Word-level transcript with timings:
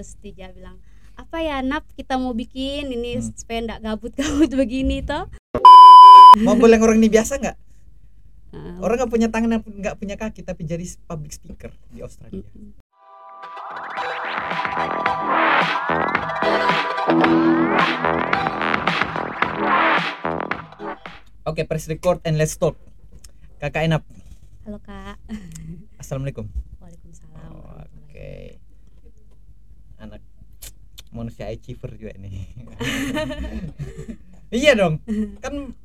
terus 0.00 0.16
Tija 0.16 0.48
bilang 0.56 0.80
apa 1.12 1.44
ya 1.44 1.60
Nap 1.60 1.84
kita 1.92 2.16
mau 2.16 2.32
bikin 2.32 2.88
ini 2.88 3.20
Hmm. 3.20 3.28
supaya 3.36 3.60
ndak 3.60 3.84
gabut-gabut 3.84 4.48
begini 4.64 5.04
toh? 5.04 5.28
Mau 6.40 6.56
boleh 6.56 6.80
orang 6.80 6.96
ini 6.96 7.12
biasa 7.12 7.36
nggak? 7.36 7.56
Eh, 8.56 8.76
orang 8.80 8.96
nggak 9.04 9.12
punya 9.12 9.28
tangan 9.28 9.60
nggak 9.60 10.00
punya 10.00 10.16
kaki 10.16 10.40
tapi 10.40 10.64
jadi 10.64 10.88
public 11.04 11.36
speaker 11.36 11.68
di 11.92 12.00
Australia. 12.00 12.40
Mm-mm. 12.40 12.72
oke 21.44 21.60
press 21.68 21.92
record 21.92 22.24
and 22.24 22.40
let's 22.40 22.56
talk. 22.56 22.80
Kakak 23.60 23.84
Enap. 23.84 24.02
Halo 24.64 24.80
kak. 24.80 25.20
Assalamualaikum. 26.00 26.48
Waalaikumsalam. 26.80 27.52
Oh, 27.52 27.84
oke. 27.84 28.32
anak 28.56 28.69
manusia 31.10 31.46
achiever 31.46 31.90
juga 31.94 32.14
nih. 32.16 32.46
Iya 34.50 34.74
dong. 34.74 34.98
Kan 35.38 35.78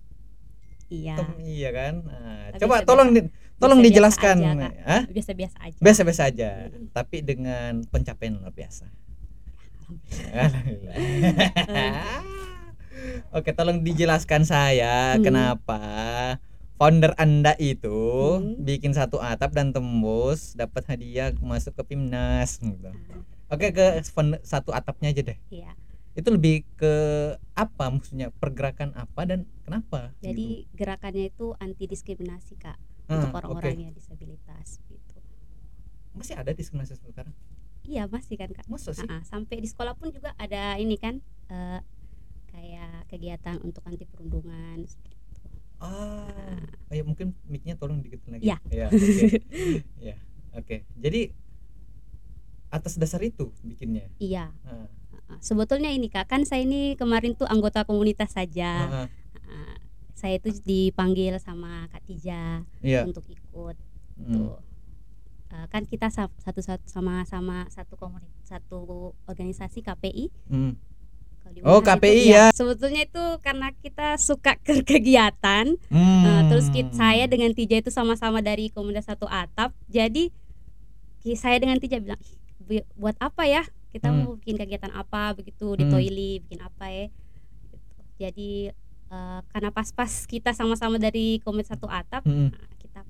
iya. 0.90 1.22
iya 1.38 1.70
kan? 1.70 2.02
Nah, 2.02 2.50
Tapi 2.50 2.62
coba 2.62 2.81
tolong 2.81 3.13
di- 3.13 3.30
tolong 3.55 3.77
biasa-biasa 3.77 4.34
dijelaskan. 4.34 4.38
biasa-biasa 5.08 5.58
aja. 5.62 5.77
Biasa-biasa 5.77 6.22
aja 6.26 6.50
tapi 6.90 7.22
dengan 7.22 7.86
pencapaian 7.86 8.34
luar 8.34 8.50
biasa. 8.50 8.90
Oke, 13.31 13.53
tolong 13.53 13.86
dijelaskan 13.86 14.42
saya 14.44 15.14
Hmm. 15.14 15.22
kenapa 15.22 15.81
founder 16.76 17.14
Anda 17.16 17.53
itu 17.55 17.94
Hmm. 18.36 18.58
bikin 18.59 18.92
satu 18.92 19.22
atap 19.22 19.53
dan 19.53 19.70
tembus 19.70 20.58
dapat 20.58 20.89
hadiah 20.89 21.30
masuk 21.38 21.76
ke 21.76 21.84
Pimnas 21.86 22.58
gitu. 22.58 22.89
Nah, 22.89 23.22
Oke, 23.52 23.67
ke 23.77 23.85
satu 24.52 24.72
atapnya 24.73 25.08
aja 25.13 25.22
deh. 25.30 25.38
iya 25.52 25.76
Itu 26.17 26.30
lebih 26.36 26.66
ke 26.80 26.94
apa 27.55 27.86
maksudnya? 27.94 28.28
Pergerakan 28.42 28.92
apa 28.97 29.22
dan 29.30 29.39
kenapa? 29.66 30.14
jadi 30.25 30.47
gerakannya 30.80 31.25
itu 31.31 31.47
anti 31.64 31.83
diskriminasi 31.92 32.53
kak 32.64 32.78
gitu. 33.08 33.14
untuk 33.16 33.30
Ah, 33.30 33.36
orang-orang 33.39 33.75
yang 33.88 33.94
disabilitas 33.95 34.67
gitu 34.92 35.17
Masih 36.17 36.33
ada 36.42 36.52
diskriminasi 36.58 36.95
sekarang? 36.97 37.33
iya 37.89 38.02
masih 38.16 38.36
kan 38.42 38.50
kak 38.58 38.66
Masa 38.72 38.92
sih? 38.97 39.09
Ah, 39.09 39.20
ah, 39.20 39.22
sampai 39.31 39.55
di 39.64 39.67
sekolah 39.72 39.94
pun 40.00 40.09
juga 40.16 40.30
ada 40.44 40.75
ini 40.83 40.95
kan 41.03 41.16
eh, 41.53 41.80
kayak 42.52 42.92
kegiatan 43.11 43.58
untuk 43.67 43.83
anti 43.89 44.05
perundungan 44.11 44.80
Ah, 45.80 46.55
oh 46.89 46.94
ya 46.98 47.03
mungkin 47.03 47.27
mic-nya 47.52 47.75
tolong 47.75 48.00
dikit 48.03 48.22
lagi. 48.31 48.48
Ya. 48.48 48.59
Ya, 48.72 48.95
oke. 49.03 49.23
Ya, 50.08 50.16
oke. 50.55 50.75
Jadi 51.03 51.36
atas 52.76 52.95
dasar 52.95 53.22
itu 53.22 53.50
bikinnya. 53.62 54.06
iya 54.18 54.52
ah, 54.64 54.88
sebetulnya 55.40 55.90
ini 55.90 56.06
kak 56.06 56.28
kan 56.28 56.44
saya 56.44 56.62
ini 56.62 56.94
kemarin 56.94 57.34
tuh 57.34 57.45
anggota 57.45 57.82
komunitas 57.82 58.32
saja 58.32 59.08
Ah, 59.45 59.76
saya 60.14 60.38
itu 60.38 60.50
dipanggil 60.62 61.38
sama 61.38 61.86
Kak 61.88 62.02
Tija 62.04 62.66
Iya. 62.82 63.04
untuk 63.04 63.26
ikut 63.26 63.76
Hmm. 64.16 64.34
tuh 64.34 64.58
kan 65.66 65.84
kita 65.84 66.09
sa- 66.09 66.34
satu 66.38 66.59
satu 66.59 66.84
sama 66.86 67.23
sama 67.23 67.64
satu 67.70 67.95
komunitas 67.95 68.44
satu 68.44 68.80
organisasi 69.26 69.80
KPI 69.82 70.28
Hmm. 70.48 70.76
Oh, 71.62 71.78
Unhas 71.78 71.78
itu, 71.78 71.88
KPI 71.88 72.22
iya, 72.26 72.34
ya. 72.34 72.45
sebetulnya 72.52 73.06
itu 73.06 73.22
karena 73.39 73.70
kita 73.76 74.17
suka 74.17 74.58
ke 74.66 74.82
kegiatan 74.82 75.78
Hmm. 75.88 76.26
Eh, 76.26 76.42
terus 76.50 76.67
kit, 76.70 76.89
saya 76.92 77.23
dengan 77.26 77.54
Tija 77.54 77.78
itu 77.78 77.88
sama-sama 77.89 78.42
dari 78.42 78.67
komunitas 78.67 79.06
satu 79.06 79.26
atap 79.26 79.72
jadi 79.86 80.34
saya 81.34 81.58
dengan 81.58 81.78
Tija 81.78 81.98
bilang 81.98 82.17
"Ih, 82.20 82.34
bu- 82.34 82.45
buat 82.95 83.16
apa 83.17 83.44
ya 83.44 83.64
kita 83.89 84.09
Hmm. 84.09 84.17
mau 84.22 84.36
bikin 84.36 84.56
kegiatan 84.56 84.92
apa 84.92 85.31
begitu 85.34 85.75
di 85.75 85.84
Hmm. 85.84 85.92
toilet 85.92 86.39
bikin 86.44 86.61
apa 86.61 86.86
ya 86.88 87.06
Gitu. 87.66 87.78
jadi 88.17 88.52
eh, 89.06 89.39
karena 89.48 89.70
pas-pas 89.70 90.11
kita 90.25 90.52
sama-sama 90.52 90.98
dari 90.98 91.38
komunitas 91.39 91.72
satu 91.72 91.86
atap 91.86 92.21
Hmm. 92.21 92.49
nah, 92.49 92.67
kita 92.76 93.02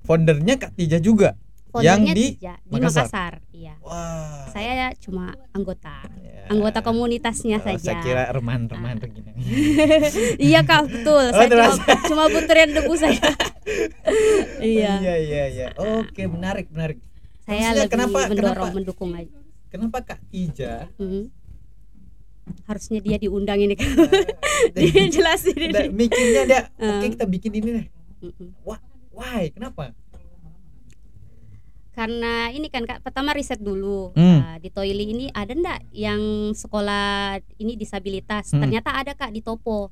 Foundernya 0.00 0.54
Kak 0.56 0.72
Tija 0.74 0.98
juga. 0.98 1.32
foundernya 1.70 2.12
di 2.12 2.34
Tija 2.34 2.54
di 2.58 2.70
Makassar? 2.72 3.06
Makassar, 3.06 3.34
iya 3.52 3.74
Wah. 3.80 4.50
saya 4.50 4.90
cuma 4.96 5.32
anggota 5.50 6.02
Ya. 6.18 6.50
anggota 6.50 6.78
komunitasnya 6.80 7.56
Oh, 7.56 7.64
saja 7.64 7.78
Saya 7.80 7.98
kira 8.00 8.22
reman-reman 8.28 8.98
begini. 8.98 9.30
iya 10.50 10.60
kak 10.60 10.90
betul 10.90 11.24
Oh, 11.24 11.32
saya 11.32 11.46
cuma, 11.46 11.54
terasa. 11.70 11.92
cuma 12.04 12.24
puterin 12.26 12.70
debu 12.70 12.90
saya 12.92 13.22
iya 14.60 14.92
Iya, 14.98 15.14
iya, 15.16 15.44
iya. 15.48 15.66
Oke, 15.78 16.26
menarik, 16.26 16.66
menarik. 16.68 16.98
Saya 17.50 17.58
Maksudnya 17.66 17.74
lebih 17.80 17.90
kenapa- 17.90 18.28
mendorong 18.30 18.54
kenapa? 18.62 18.70
mendukung 18.72 19.10
aja 19.12 19.38
Kenapa 19.66 19.98
Kak 20.04 20.20
Tija 20.28 20.86
Mhm. 20.96 21.22
harusnya 22.64 22.98
dia 22.98 23.16
diundang 23.16 23.58
ini 23.58 23.74
kan 23.74 23.86
dia 24.74 25.06
jelasin 25.08 25.54
ini 25.56 25.86
mikirnya 25.88 26.42
dia 26.44 26.60
Eh. 26.76 26.86
oke 26.88 27.06
kita 27.12 27.24
bikin 27.24 27.52
ini 27.52 27.68
deh. 27.72 27.86
Wah, 28.62 28.78
why? 29.10 29.50
Kenapa? 29.50 29.94
karena 31.90 32.48
ini 32.48 32.66
kan 32.66 32.82
kak 32.82 33.02
pertama 33.02 33.30
riset 33.30 33.60
dulu 33.60 34.14
Hmm. 34.14 34.40
Nah, 34.40 34.56
di 34.56 34.70
Toili 34.70 35.04
ini 35.06 35.26
ada 35.28 35.52
ndak 35.52 35.90
yang 35.92 36.22
sekolah 36.54 37.36
ini 37.56 37.74
disabilitas 37.74 38.50
Hmm. 38.50 38.62
ternyata 38.62 38.94
ada 38.94 39.12
kak 39.12 39.28
di 39.28 39.40
Topo 39.40 39.90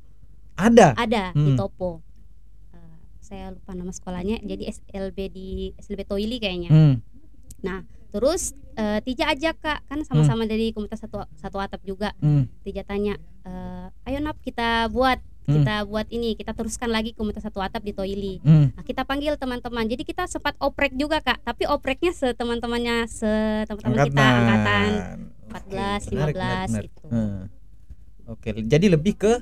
Ada. 0.54 0.94
ada 0.94 1.30
di 1.32 1.52
Hmm. 1.52 1.58
Topo 1.58 2.00
Eh, 2.72 2.96
saya 3.20 3.50
lupa 3.50 3.70
nama 3.72 3.90
sekolahnya 3.90 4.40
jadi 4.40 4.66
SLB 4.68 5.18
di 5.28 5.48
SLB 5.76 6.00
Toili 6.02 6.38
kayaknya 6.38 6.70
Hmm. 6.70 6.94
Terus 8.08 8.42
eh, 8.74 9.00
Tija 9.00 9.28
ajak 9.28 9.56
kak 9.58 9.78
kan 9.84 10.00
sama-sama 10.02 10.44
dari 10.44 10.70
komunitas 10.70 10.98
satu 10.98 11.26
satu 11.34 11.58
atap 11.58 11.82
juga 11.82 12.14
Hmm. 12.16 12.48
Tija 12.62 12.82
tanya 12.82 13.14
eh, 13.42 13.86
ayo 14.04 14.18
nap 14.18 14.38
kita 14.38 14.88
buat 14.88 15.18
Hmm. 15.44 15.64
kita 15.64 15.74
buat 15.84 16.04
ini 16.08 16.32
kita 16.34 16.52
teruskan 16.52 16.88
lagi 16.88 17.10
komunitas 17.10 17.40
satu 17.42 17.58
atap 17.58 17.80
di 17.80 17.90
Toili 17.90 18.36
Hmm. 18.38 18.68
Nah, 18.70 18.82
kita 18.82 19.02
panggil 19.02 19.32
teman-teman. 19.34 19.84
Jadi 19.86 20.04
kita 20.04 20.24
sempat 20.24 20.52
oprek 20.58 20.92
juga, 20.92 21.18
Kak. 21.18 21.40
Tapi 21.42 21.64
opreknya 21.64 22.12
seteman-temannya 22.12 23.08
seteman-teman 23.08 23.96
kita 24.04 24.24
angkatan 24.24 24.88
14, 25.48 25.48
Oke, 25.48 26.12
menarik, 26.12 26.34
15 26.36 26.36
menarik, 26.36 26.36
menarik. 26.68 26.90
gitu. 26.92 27.06
Hmm. 27.08 27.40
Oke, 28.28 28.48
jadi 28.62 28.86
lebih 28.90 29.14
ke 29.16 29.32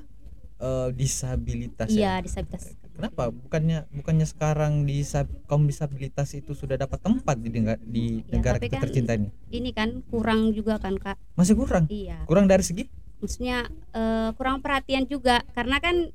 eh, 0.56 0.88
disabilitas 0.94 1.90
Iya, 1.90 2.00
ya. 2.08 2.22
disabilitas. 2.22 2.70
Kenapa? 2.96 3.28
Bukannya 3.28 3.84
bukannya 3.92 4.24
sekarang 4.24 4.72
disab 4.82 5.28
kaum 5.44 5.64
disabilitas 5.64 6.32
itu 6.32 6.50
sudah 6.50 6.74
dapat 6.74 6.96
tempat 6.98 7.36
di 7.36 7.52
negara, 7.52 7.76
di 7.78 8.24
Ya, 8.24 8.32
negara 8.32 8.56
kita 8.56 8.72
kan- 8.72 8.82
tercinta 8.82 9.12
ini? 9.12 9.28
Ini 9.46 9.70
kan 9.70 10.00
kurang 10.02 10.50
juga 10.50 10.80
kan, 10.80 10.96
Kak. 10.96 11.20
Masih 11.34 11.52
kurang. 11.52 11.84
Iya. 11.86 12.24
Kurang 12.24 12.48
dari 12.48 12.64
segi? 12.64 12.88
Maksudnya 13.16 13.68
eh, 13.92 14.30
kurang 14.32 14.60
perhatian 14.60 15.04
juga 15.04 15.44
karena 15.52 15.76
kan 15.76 16.08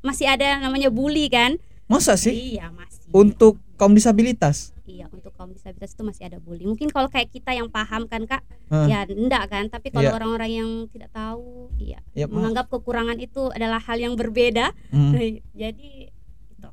masih 0.00 0.26
ada 0.26 0.58
namanya 0.58 0.90
bully 0.90 1.26
kan? 1.26 1.62
Masa 1.86 2.18
sih? 2.18 2.58
Iya, 2.58 2.74
masih. 2.74 3.06
Untuk 3.12 3.62
kaum 3.76 3.94
disabilitas? 3.94 4.74
Iya, 4.82 5.06
untuk 5.08 5.30
kaum 5.32 5.50
disabilitas 5.50 5.94
itu 5.94 6.02
masih 6.02 6.22
ada 6.24 6.38
bully. 6.38 6.62
Mungkin 6.64 6.90
kalau 6.90 7.06
kayak 7.06 7.30
kita 7.30 7.50
yang 7.50 7.66
paham 7.66 8.06
kan, 8.06 8.22
Kak, 8.24 8.42
Hah. 8.66 8.86
ya 8.86 9.02
enggak 9.04 9.46
kan. 9.46 9.66
Tapi 9.66 9.90
kalau 9.90 10.10
Iya. 10.10 10.16
orang-orang 10.16 10.50
yang 10.52 10.70
tidak 10.88 11.10
tahu, 11.12 11.70
iya, 11.76 12.02
Ya, 12.12 12.26
ma- 12.26 12.38
menganggap 12.40 12.66
kekurangan 12.68 13.14
itu 13.16 13.46
adalah 13.48 13.78
hal 13.78 13.98
yang 14.00 14.14
berbeda. 14.14 14.74
Hmm. 14.90 15.10
Jadi 15.54 16.10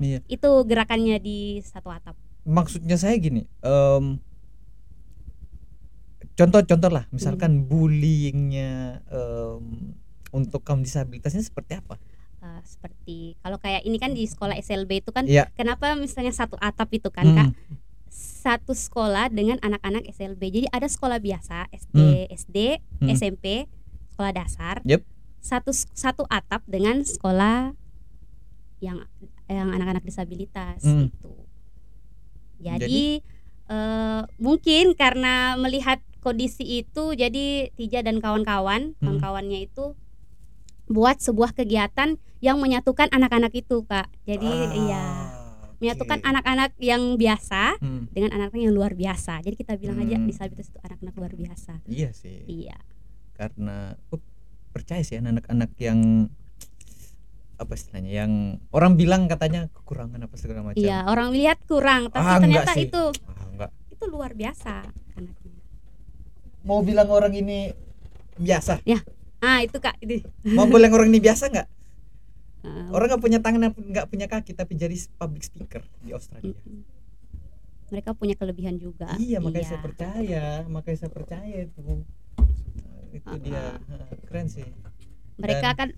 Iya. 0.03 0.19
itu 0.27 0.49
gerakannya 0.63 1.17
di 1.17 1.37
satu 1.61 1.87
atap. 1.87 2.13
maksudnya 2.43 2.95
saya 2.95 3.15
gini 3.15 3.47
em, 3.59 4.19
contoh-contoh 6.33 6.91
lah 6.91 7.05
Hmm. 7.05 7.13
misalkan 7.13 7.63
bullyingnya 7.63 8.99
em, 9.07 9.95
untuk 10.31 10.61
kaum 10.61 10.81
disabilitasnya 10.81 11.41
seperti 11.41 11.77
apa 11.77 11.97
Uh, 12.43 12.59
seperti 12.67 13.39
kalau 13.39 13.55
kayak 13.55 13.87
ini 13.87 13.95
kan 13.95 14.11
di 14.11 14.27
sekolah 14.27 14.59
SLB 14.59 14.99
itu 14.99 15.15
kan 15.15 15.23
Iya. 15.23 15.47
kenapa 15.55 15.95
misalnya 15.95 16.35
satu 16.35 16.59
atap 16.59 16.91
itu 16.91 17.07
kan 17.07 17.23
Hmm. 17.23 17.37
kak 17.39 17.49
satu 18.11 18.75
sekolah 18.75 19.31
dengan 19.31 19.55
anak-anak 19.57 20.03
SLB 20.05 20.51
jadi 20.51 20.67
ada 20.67 20.83
sekolah 20.85 21.23
biasa 21.23 21.71
SD 21.71 21.95
Hmm. 21.95 22.27
SD 22.27 22.57
Hmm. 22.99 23.07
SMP 23.09 23.63
sekolah 24.11 24.35
dasar 24.35 24.83
Yep. 24.83 25.07
satu 25.39 25.71
satu 25.71 26.27
atap 26.27 26.67
dengan 26.67 26.99
sekolah 27.01 27.79
yang 28.77 29.07
yang 29.53 29.69
anak-anak 29.69 30.01
disabilitas 30.01 30.81
Hmm. 30.81 31.13
itu 31.13 31.33
jadi, 32.63 33.19
eh, 33.69 34.21
mungkin 34.39 34.95
karena 34.95 35.59
melihat 35.59 35.99
kondisi 36.23 36.63
itu 36.79 37.11
jadi 37.11 37.67
Tija 37.75 37.99
dan 37.99 38.23
kawan-kawan 38.23 38.95
Hmm. 38.97 39.19
kawan-kawannya 39.19 39.67
itu 39.67 39.99
buat 40.87 41.19
sebuah 41.19 41.51
kegiatan 41.55 42.15
yang 42.39 42.59
menyatukan 42.59 43.11
anak-anak 43.11 43.51
itu 43.55 43.83
kak. 43.83 44.07
Jadi 44.27 44.47
Ah, 44.47 44.71
iya. 44.75 45.03
menyatukan 45.83 46.23
anak-anak 46.23 46.71
yang 46.79 47.19
biasa 47.19 47.75
Hmm, 47.83 48.07
dengan 48.15 48.31
anak-anak 48.39 48.63
yang 48.63 48.75
luar 48.75 48.95
biasa. 48.95 49.43
Jadi 49.43 49.55
kita 49.59 49.75
bilang 49.75 49.99
aja 49.99 50.15
Hmm. 50.15 50.27
disabilitas 50.27 50.71
itu 50.71 50.79
anak-anak 50.79 51.13
luar 51.19 51.33
biasa. 51.35 51.83
Iya 51.87 52.15
sih. 52.15 52.47
Iya. 52.47 52.79
Karena 53.35 53.99
oh, 54.11 54.19
percaya 54.71 55.03
sih 55.03 55.19
anak-anak 55.19 55.75
yang 55.79 56.31
apa 57.63 57.73
istilahnya 57.73 58.11
yang 58.13 58.31
orang 58.69 58.93
bilang 58.93 59.25
katanya 59.25 59.71
kekurangan 59.71 60.19
apa 60.19 60.35
segala 60.35 60.61
macam. 60.61 60.77
Iya 60.77 61.03
orang 61.03 61.31
lihat 61.31 61.63
kurang 61.63 62.07
tapi 62.07 62.23
Ah, 62.25 62.37
ternyata 62.37 62.71
sih. 62.71 62.87
itu 62.87 63.03
Ah, 63.23 63.47
enggak. 63.47 63.71
itu 63.89 64.03
luar 64.05 64.31
biasa 64.31 64.83
anaknya. 65.15 65.55
Mau 66.61 66.79
bilang 66.79 67.07
orang 67.07 67.31
ini 67.31 67.71
biasa? 68.35 68.83
Ah 69.39 69.59
itu 69.59 69.75
kak 69.77 69.99
ini. 69.99 70.23
Mau 70.45 70.63
bilang 70.65 70.91
orang 70.91 71.07
ini 71.07 71.19
biasa 71.19 71.47
nggak 71.47 71.67
Ah, 72.63 72.87
orang 72.91 73.07
nggak 73.09 73.21
punya 73.21 73.39
tangan 73.39 73.71
nggak 73.71 74.07
punya 74.07 74.27
kaki 74.27 74.51
tapi 74.51 74.73
jadi 74.73 74.95
public 75.13 75.43
speaker 75.43 75.83
di 75.99 76.11
Australia. 76.11 76.55
Mereka 77.89 78.15
punya 78.15 78.33
kelebihan 78.33 78.75
juga. 78.75 79.11
Iya 79.15 79.37
makanya 79.37 79.59
Iya. 79.59 79.69
saya 79.69 79.81
percaya 79.81 80.43
makanya 80.65 80.97
saya 80.97 81.11
percaya 81.11 81.57
itu. 81.61 81.83
Nah, 81.83 83.01
itu 83.11 83.27
Uh-uh. 83.27 83.37
dia. 83.37 83.63
Ha, 83.77 83.95
keren 84.23 84.47
sih. 84.47 84.63
Mereka 85.35 85.69
kan 85.75 85.89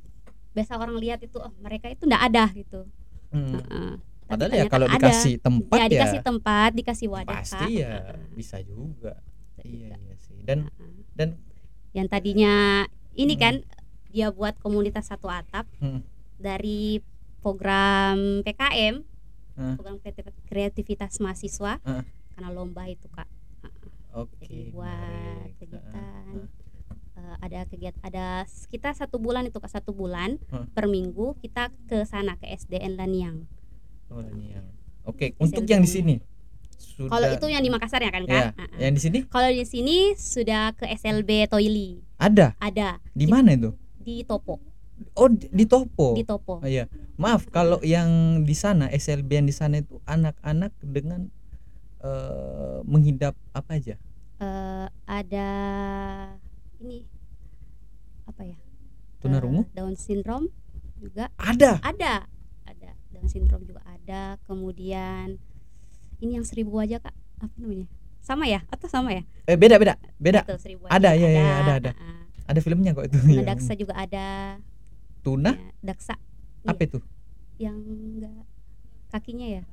biasa 0.55 0.71
orang 0.73 0.95
lihat 0.95 1.19
itu 1.19 1.35
oh 1.35 1.51
mereka 1.59 1.85
itu 1.87 2.07
ndak 2.07 2.23
ada 2.23 2.45
gitu 2.49 2.87
Hmm. 3.29 3.99
Padahal 4.25 4.51
ya 4.55 4.65
kalau 4.65 4.87
ada. 4.87 4.95
dikasih 4.97 5.37
tempat 5.37 5.75
ya 5.75 5.83
ya, 5.83 5.91
dikasih 5.91 6.21
tempat 6.23 6.69
dikasih 6.71 7.07
wadah 7.11 7.35
pasti 7.37 7.67
Kak. 7.67 7.69
ya 7.75 7.93
bisa 8.31 8.57
juga 8.63 9.19
Bisa 9.51 9.61
iya 9.61 9.91
juga. 9.91 9.97
iya 9.99 10.15
sih 10.17 10.37
dan 10.41 10.59
Heeh. 10.65 10.93
dan 11.13 11.29
yang 11.91 12.07
tadinya 12.07 12.53
ini 13.13 13.35
Hmm. 13.35 13.41
kan 13.41 13.55
dia 14.07 14.31
buat 14.31 14.55
komunitas 14.57 15.05
satu 15.05 15.27
atap 15.27 15.67
Hmm. 15.77 15.99
dari 16.35 17.03
program 17.39 18.39
PKM 18.41 19.03
Hmm. 19.53 19.75
program 19.75 19.99
kreativitas 20.45 21.19
mahasiswa 21.19 21.77
Hmm. 21.81 22.01
karena 22.31 22.49
lomba 22.49 22.87
itu 22.87 23.05
kak 23.09 23.27
oke 24.11 24.31
jadi 24.41 24.71
buat 24.71 24.89
menarik. 24.89 25.53
kegiatan 25.59 26.23
Heeh. 26.33 26.64
Eh, 27.25 27.35
ada 27.41 27.65
kegiatan 27.65 27.97
ada 27.99 28.25
kita 28.69 28.93
satu 28.93 29.17
bulan 29.17 29.43
itu 29.43 29.57
kak 29.57 29.71
satu 29.71 29.91
bulan 29.91 30.37
Hmm. 30.47 30.69
per 30.71 30.85
minggu 30.85 31.33
kita 31.39 31.73
ke 31.85 32.05
sana 32.05 32.37
ke 32.37 32.45
SDN 32.47 32.93
Laniang. 32.95 33.49
Oh, 34.07 34.21
ini 34.21 34.53
yang 34.53 34.65
oke 35.03 35.33
untuk 35.37 35.65
SLB. 35.65 35.71
yang 35.71 35.81
di 35.81 35.89
sini? 35.89 36.15
Sudah. 36.77 37.09
Kalau 37.09 37.27
itu 37.29 37.45
yang 37.47 37.59
di 37.59 37.71
Makassar 37.71 37.99
ya 37.99 38.11
kan 38.11 38.23
ya 38.23 38.51
kak 38.51 38.55
Heeh. 38.55 38.79
yang 38.85 38.93
di 38.93 39.01
sini? 39.01 39.19
Kalau 39.25 39.49
di 39.49 39.65
sini 39.65 39.97
sudah 40.13 40.71
ke 40.71 40.85
SLB 40.87 41.49
Toili. 41.49 41.99
Ada? 42.15 42.53
Ada. 42.57 43.01
Di 43.11 43.25
mana 43.25 43.51
itu? 43.51 43.73
Di 43.97 44.21
Topo. 44.21 44.61
Oh 45.11 45.27
di, 45.27 45.49
di 45.49 45.65
Topo? 45.65 46.13
Di 46.13 46.23
Topo. 46.23 46.61
Oh 46.61 46.69
iya, 46.69 46.87
maaf 47.15 47.49
kalau 47.49 47.81
yang 47.81 48.07
di 48.41 48.53
sana 48.53 48.87
SLB 48.87 49.27
yang 49.33 49.43
di 49.43 49.51
sana 49.51 49.81
itu 49.81 49.99
anak-anak 50.05 50.71
dengan 50.79 51.27
eh, 51.99 52.79
menghidap 52.83 53.33
apa 53.51 53.75
aja? 53.75 53.95
Eh, 54.37 54.87
ada 55.05 55.49
ini 56.77 57.03
apa 58.25 58.41
ya? 58.43 58.57
Tunarungu? 59.21 59.65
Eh, 59.65 59.67
Down 59.73 59.93
syndrome 59.95 60.47
juga. 60.97 61.29
Ada. 61.37 61.81
ada. 61.81 62.25
Ada. 62.65 62.91
Down 63.09 63.27
syndrome 63.27 63.65
juga 63.65 63.81
ada. 63.85 64.37
Kemudian 64.45 65.37
ini 66.19 66.31
yang 66.35 66.45
seribu 66.45 66.77
wajah 66.77 67.01
kak. 67.01 67.13
Apa 67.41 67.55
namanya? 67.57 67.87
Sama 68.21 68.49
ya? 68.49 68.65
Atau 68.73 68.89
sama 68.89 69.13
ya? 69.13 69.21
Eh 69.45 69.53
beda 69.55 69.77
beda. 69.77 69.95
Beda. 70.17 70.41
Itu, 70.43 70.57
seribu 70.57 70.89
Ada, 70.89 71.13
wajah 71.13 71.19
iya, 71.19 71.29
iya, 71.29 71.53
ada, 71.61 71.73
ada. 71.77 71.91
ah, 71.93 72.21
Ada 72.49 72.59
filmnya 72.61 72.93
kok 72.93 73.05
itu. 73.05 73.17
Tuna 73.21 73.33
yang- 73.33 73.49
daksa 73.49 73.73
juga 73.77 73.93
ada. 73.93 74.25
Tuna? 75.21 75.51
Ya, 75.53 75.69
daksa. 75.93 76.13
Apa 76.65 76.81
itu? 76.85 76.99
yang 77.55 77.77
enggak. 77.79 78.43
Kakinya 79.09 79.47
ya? 79.47 79.63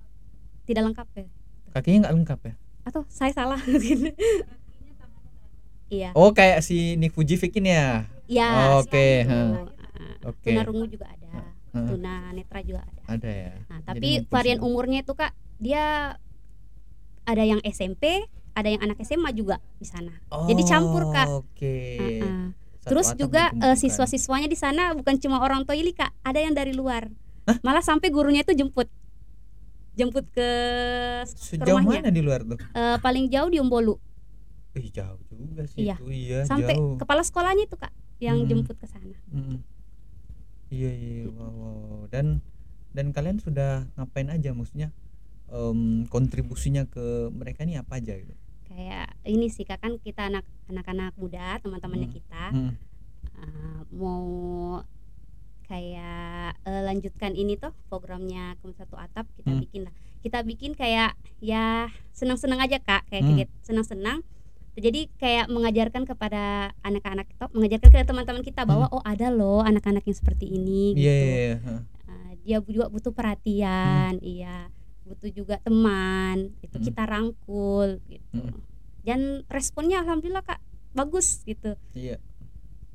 Tidak 0.69 0.83
lengkap 0.87 1.09
ya? 1.19 1.27
Kakinya 1.73 1.99
nggak 2.07 2.15
lengkap 2.21 2.41
ya? 2.47 2.55
atau 2.83 3.07
saya 3.07 3.31
salah 3.31 3.63
iya 5.93 6.11
Oh 6.17 6.33
kayak 6.33 6.65
si 6.65 6.97
Nick 6.97 7.13
Fujifik 7.13 7.53
ini 7.61 7.77
ya? 7.77 8.09
ya 8.25 8.81
Oke, 8.81 9.29
Oke. 10.25 10.49
tuna 10.49 10.63
rungu 10.65 10.87
juga 10.89 11.07
ada 11.13 11.53
tuna 11.73 12.33
netra 12.33 12.61
juga 12.65 12.81
ada 12.85 13.01
Ada 13.13 13.29
ya. 13.29 13.53
Nah, 13.69 13.79
tapi 13.85 14.25
varian 14.29 14.61
umurnya 14.61 15.05
itu 15.05 15.13
Kak, 15.13 15.33
dia 15.61 16.17
ada 17.23 17.43
yang 17.45 17.61
SMP, 17.65 18.25
ada 18.53 18.69
yang 18.69 18.83
anak 18.83 19.01
SMA 19.05 19.33
juga 19.33 19.57
di 19.79 19.87
sana. 19.89 20.13
jadi 20.49 20.63
campur, 20.69 21.09
Kak. 21.13 21.29
Oke. 21.33 21.77
Heeh. 21.99 22.45
Satu 22.83 22.91
Terus 22.93 23.09
atap 23.15 23.19
juga 23.21 23.43
dikumpulkan. 23.55 23.79
siswa-siswanya 23.79 24.49
di 24.51 24.59
sana 24.59 24.91
bukan 24.93 25.15
cuma 25.23 25.39
orang 25.39 25.63
Toili 25.63 25.95
Kak, 25.95 26.11
ada 26.27 26.39
yang 26.43 26.53
dari 26.53 26.75
luar. 26.75 27.09
Malah 27.63 27.83
sampai 27.83 28.11
gurunya 28.11 28.43
itu 28.43 28.53
jemput. 28.53 28.91
Jemput 29.95 30.25
ke, 30.35 30.41
ke 31.23 31.29
Sejauh 31.31 31.79
rumahnya. 31.79 32.05
mana 32.05 32.11
di 32.11 32.23
luar 32.25 32.43
tuh? 32.43 32.59
Eh, 32.59 32.97
paling 32.99 33.31
jauh 33.31 33.49
di 33.49 33.63
Umbolu. 33.63 33.97
Ih 34.73 34.89
jauh 34.89 35.21
juga 35.29 35.63
sih 35.67 35.85
Iya. 35.85 35.97
itu 35.97 36.05
iya 36.09 36.39
sampai 36.43 36.75
jauh. 36.75 36.97
kepala 36.97 37.21
sekolahnya 37.21 37.65
itu 37.67 37.77
Kak 37.77 37.93
yang 38.19 38.41
Hmm. 38.41 38.49
jemput 38.49 38.77
ke 38.77 38.87
sana. 38.87 39.19
Mm. 39.29 39.61
Iya 40.69 40.91
iya 40.91 41.29
wow, 41.29 41.45
wow, 41.45 41.75
wow. 41.85 42.03
dan 42.09 42.41
dan 42.91 43.13
kalian 43.13 43.37
sudah 43.37 43.85
ngapain 43.95 44.29
aja 44.29 44.53
maksudnya 44.53 44.89
em, 45.49 46.09
kontribusinya 46.09 46.87
ke 46.87 47.05
mereka 47.29 47.63
ini 47.63 47.77
apa 47.77 48.01
aja 48.01 48.17
gitu? 48.17 48.33
Kayak 48.65 49.13
ini 49.23 49.53
sih 49.53 49.69
Kak 49.69 49.79
kan 49.79 50.01
kita 50.01 50.33
anak 50.33 50.49
anak-anak 50.67 51.13
muda, 51.15 51.61
teman-temannya 51.61 52.09
Hmm. 52.09 52.17
kita 52.17 52.45
Mm. 52.51 52.73
uh, 53.35 53.81
mau 53.93 54.25
kayak 55.63 56.57
eh, 56.63 56.83
lanjutkan 56.83 57.33
ini 57.33 57.57
tuh 57.57 57.73
programnya 57.87 58.57
Kum 58.61 58.73
Satu 58.73 58.97
Atap 58.97 59.29
kita 59.37 59.51
Hmm. 59.51 59.61
bikin 59.61 59.83
lah 59.85 59.95
kita 60.23 60.39
bikin 60.41 60.73
kayak 60.73 61.13
ya 61.41 61.89
senang-senang 62.13 62.61
aja 62.61 62.79
kak 62.79 63.03
kayak 63.09 63.25
Hmm. 63.25 63.49
senang-senang 63.61 64.21
jadi 64.75 65.05
kayak 65.15 65.47
mengajarkan 65.47 66.03
kepada 66.03 66.43
anak-anak 66.81 67.29
itu 67.29 67.45
mengajarkan 67.53 67.89
ke 67.89 68.03
teman-teman 68.03 68.41
kita 68.41 68.65
bahwa 68.65 68.89
oh 68.89 69.03
ada 69.03 69.29
loh 69.29 69.61
anak-anak 69.61 70.01
yang 70.03 70.17
seperti 70.17 70.49
ini 70.49 70.93
Hmm. 70.93 70.99
Iya 70.99 71.13
gitu 71.13 71.27
iya 71.27 71.37
iya. 71.39 71.57
Hah. 71.59 71.81
Uh, 72.07 72.31
dia 72.41 72.57
juga 72.63 72.85
butuh 72.89 73.13
perhatian 73.13 74.13
iya 74.19 74.73
butuh 75.03 75.29
juga 75.29 75.59
teman 75.59 76.37
itu 76.59 76.73
Hmm. 76.73 76.85
kita 76.85 77.03
rangkul 77.05 78.01
gitu 78.07 78.39
Hmm. 78.39 78.61
dan 79.03 79.21
responnya 79.47 80.01
alhamdulillah 80.01 80.41
kak 80.43 80.63
bagus 80.93 81.43
gitu 81.43 81.77
Iya. 81.93 82.17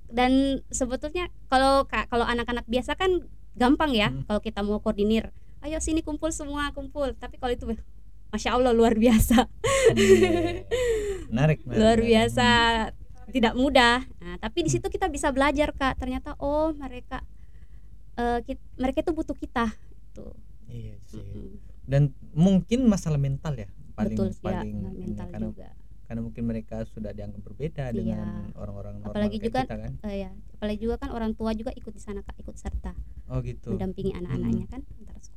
dan 0.07 0.31
sebetulnya 0.69 1.27
kalau 1.45 1.83
ka- 1.83 2.07
kalau 2.07 2.23
anak-anak 2.23 2.63
biasa 2.65 2.94
kan 2.94 3.25
gampang 3.53 3.91
ya 3.91 4.09
Hmm. 4.09 4.23
kalau 4.23 4.39
kita 4.39 4.62
mau 4.62 4.80
koordinir 4.80 5.30
ayo 5.59 5.77
sini 5.77 6.00
kumpul 6.00 6.30
semua 6.30 6.69
kumpul 6.71 7.13
tapi 7.13 7.35
kalau 7.35 7.51
itu 7.51 7.65
masya 8.27 8.50
allah 8.53 8.71
luar 8.71 8.94
biasa. 8.94 9.47
Iya. 9.94 10.68
Menarik, 11.27 11.59
menarik, 11.63 11.79
luar 11.79 11.97
biasa. 12.00 12.50
Tidak 13.27 13.53
mudah. 13.53 14.03
Nah 14.19 14.35
tapi 14.38 14.63
di 14.63 14.71
situ 14.71 14.88
kita 14.88 15.07
bisa 15.07 15.31
belajar 15.31 15.71
kak. 15.71 15.95
Ternyata 15.95 16.35
oh 16.38 16.71
mereka 16.71 17.24
eh, 18.15 18.39
kit- 18.44 18.63
mereka 18.75 19.00
itu 19.01 19.12
butuh 19.12 19.35
kita. 19.35 19.71
Tuh. 20.12 20.35
Iya 20.68 20.95
sih. 21.06 21.56
Dan 21.83 22.12
mungkin 22.31 22.83
masalah 22.85 23.15
mental 23.15 23.56
ya 23.56 23.68
paling 23.95 24.13
betul 24.13 24.27
ya 24.30 24.39
paling 24.44 24.71
ini, 24.75 25.07
mental 25.07 25.25
karena 25.27 25.47
juga. 25.47 25.68
karena 26.07 26.21
mungkin 26.21 26.44
mereka 26.45 26.75
sudah 26.85 27.12
dianggap 27.12 27.41
berbeda 27.41 27.89
Iya. 27.89 27.95
dengan 27.95 28.27
orang-orang 28.56 28.94
normal 29.00 29.12
Apalagi 29.12 29.38
juga 29.39 29.63
kita 29.63 29.75
kan. 29.75 29.91
Eh, 30.03 30.15
ya 30.21 30.30
apalagi 30.53 30.80
juga 30.80 30.95
kan 30.97 31.09
orang 31.11 31.31
tua 31.33 31.51
juga 31.51 31.71
ikut 31.71 31.92
di 31.92 31.99
sana 31.99 32.19
kak 32.21 32.35
ikut 32.37 32.56
serta. 32.56 32.92
Oh 33.28 33.40
gitu. 33.40 33.75
mendampingi 33.75 34.16
anak-anaknya 34.16 34.66
kan? 34.68 34.81
Antara 34.87 35.19
sekolah 35.19 35.36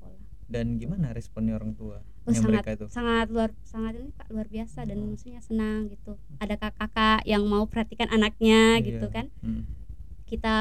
Dan 0.51 0.77
gimana 0.77 1.15
responnya 1.15 1.55
orang 1.55 1.73
tua 1.73 2.03
Oh, 2.27 2.35
yang 2.35 2.43
sangat 2.43 2.51
mereka 2.53 2.71
itu? 2.75 2.87
sangat 2.91 3.27
luar 3.31 3.51
sangat 3.63 3.93
ini 3.97 4.11
Kak, 4.13 4.27
luar 4.29 4.45
biasa 4.45 4.83
dan 4.83 4.99
Hmm. 4.99 5.09
maksudnya 5.09 5.41
senang 5.41 5.87
gitu. 5.89 6.13
Ada 6.37 6.55
kakak-kakak 6.57 7.23
yang 7.25 7.47
mau 7.47 7.65
perhatikan 7.65 8.11
anaknya 8.11 8.83
gitu 8.83 9.07
Iya. 9.07 9.15
kan. 9.15 9.27
Mm. 9.41 9.63
Kita 10.27 10.55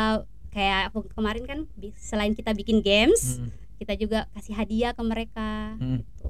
kayak 0.49 0.81
aku 0.87 1.09
kemarin 1.09 1.43
kan 1.43 1.59
selain 1.95 2.31
kita 2.31 2.53
bikin 2.53 2.79
games, 2.79 3.37
Mm. 3.37 3.49
kita 3.77 3.93
juga 3.95 4.19
kasih 4.31 4.53
hadiah 4.53 4.93
ke 4.93 5.01
mereka 5.01 5.73
Mm. 5.75 5.99
gitu. 5.99 6.29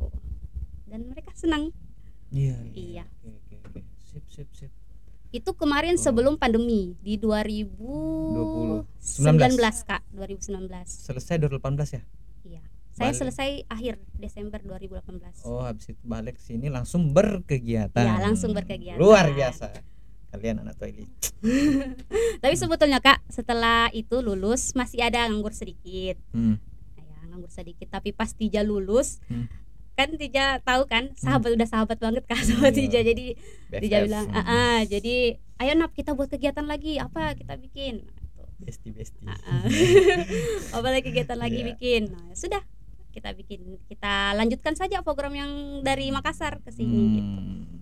Dan 0.86 1.02
mereka 1.06 1.36
senang. 1.36 1.76
Iya. 2.30 2.58
Iya. 2.72 3.04
Oke 3.22 3.60
oke 3.60 3.70
oke. 3.70 3.80
Sip 4.00 4.24
sip 4.26 4.48
sip. 4.52 4.72
Itu 5.30 5.54
kemarin 5.54 5.94
Oh. 5.94 6.02
sebelum 6.02 6.36
pandemi 6.36 6.98
di 6.98 7.14
2019 7.16 8.88
19. 8.98 9.84
Kak, 9.84 10.02
2019. 10.10 10.88
Selesai 10.90 11.38
2018 11.38 11.92
ya? 11.92 12.02
Saya 13.00 13.10
Balik. 13.10 13.18
selesai 13.18 13.50
akhir 13.66 13.94
Desember 14.14 14.60
2018. 14.60 15.48
Oh, 15.48 15.64
habis 15.64 15.88
itu 15.88 16.04
balik 16.04 16.36
sini 16.36 16.68
langsung 16.68 17.10
berkegiatan. 17.10 17.96
Iya, 17.96 18.20
langsung 18.20 18.52
berkegiatan. 18.52 19.00
Luar 19.00 19.32
biasa. 19.32 19.72
Kalian 20.30 20.62
anak 20.62 20.76
toilet. 20.76 21.08
Tapi 22.44 22.54
sebetulnya 22.54 23.00
Kak, 23.00 23.24
setelah 23.26 23.88
itu 23.90 24.20
lulus 24.20 24.76
masih 24.76 25.00
ada 25.02 25.24
nganggur 25.24 25.50
sedikit. 25.52 26.20
Hmm. 26.30 26.60
Nah, 26.92 27.02
ya, 27.02 27.18
nganggur 27.26 27.48
sedikit 27.48 27.88
tapi 27.90 28.12
pas 28.12 28.30
Tija 28.30 28.62
lulus 28.62 29.24
Hmm. 29.26 29.48
kan 29.96 30.12
Tija 30.14 30.60
tahu 30.60 30.84
kan 30.86 31.12
sahabat 31.14 31.52
udah 31.52 31.66
sahabat 31.66 31.98
banget 31.98 32.24
kan 32.26 32.40
sama 32.42 32.68
Iya. 32.68 32.76
Tija 32.78 33.00
jadi 33.02 33.26
Tija 33.74 33.98
BFF. 33.98 34.06
bilang 34.06 34.26
Hmm. 34.28 34.38
"Ah, 34.38 34.44
ah, 34.46 34.80
jadi 34.84 35.16
ayo 35.58 35.72
nap 35.74 35.92
kita 35.94 36.12
buat 36.12 36.28
kegiatan 36.28 36.64
lagi 36.64 36.96
apa 36.96 37.32
kita 37.34 37.56
bikin 37.58 38.04
Nah, 38.04 38.16
itu. 38.18 38.44
Bestie 38.60 38.92
bestie. 38.92 39.24
Ah, 39.24 39.40
ah. 39.40 39.64
apa 40.76 40.88
lagi 40.90 41.04
kegiatan 41.06 41.36
lagi 41.36 41.60
Iya. 41.62 41.68
bikin 41.70 42.02
nah, 42.10 42.24
ya 42.26 42.36
sudah 42.38 42.62
kita 43.20 43.30
bikin 43.34 43.60
kita 43.86 44.32
lanjutkan 44.34 44.74
saja 44.74 45.00
program 45.00 45.34
yang 45.34 45.52
dari 45.80 46.08
Makassar 46.10 46.58
ke 46.58 46.72
sini 46.72 46.88
Hmm. 46.96 47.14
gitu 47.14 47.40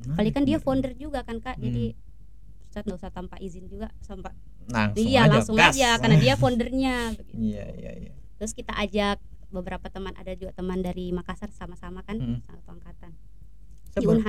Apalagi 0.10 0.32
kan 0.32 0.44
dia 0.44 0.58
founder 0.58 0.94
juga 0.94 1.22
kan 1.22 1.38
kak 1.38 1.56
jadi 1.58 1.94
Ustadz 2.66 2.86
nggak 2.86 2.98
usah 2.98 3.12
tanpa 3.12 3.38
izin 3.38 3.68
juga 3.68 3.94
sampai 4.00 4.34
Langsung 4.68 5.00
iya 5.00 5.22
aja, 5.22 5.32
langsung 5.34 5.56
gas. 5.56 5.72
aja 5.72 5.90
karena 5.96 6.18
dia 6.18 6.34
foundernya 6.42 6.96
begitu. 7.14 7.38
Iya 7.46 7.66
iya 7.72 7.92
iya. 8.00 8.14
terus 8.36 8.52
kita 8.52 8.74
ajak 8.74 9.18
beberapa 9.48 9.88
teman 9.88 10.12
ada 10.14 10.32
juga 10.32 10.52
teman 10.52 10.80
dari 10.80 11.10
Makassar 11.10 11.48
sama-sama 11.50 12.02
kan 12.02 12.18
Hmm. 12.18 12.40
satu 12.42 12.68
angkatan 12.70 13.14
Saya 13.90 14.02
baru, 14.04 14.22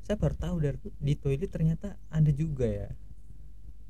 saya 0.00 0.16
baru 0.16 0.34
tahu 0.34 0.56
dari 0.58 0.78
di 0.80 1.14
toilet 1.14 1.48
ternyata 1.48 1.98
ada 2.08 2.30
juga 2.30 2.64
ya 2.64 2.88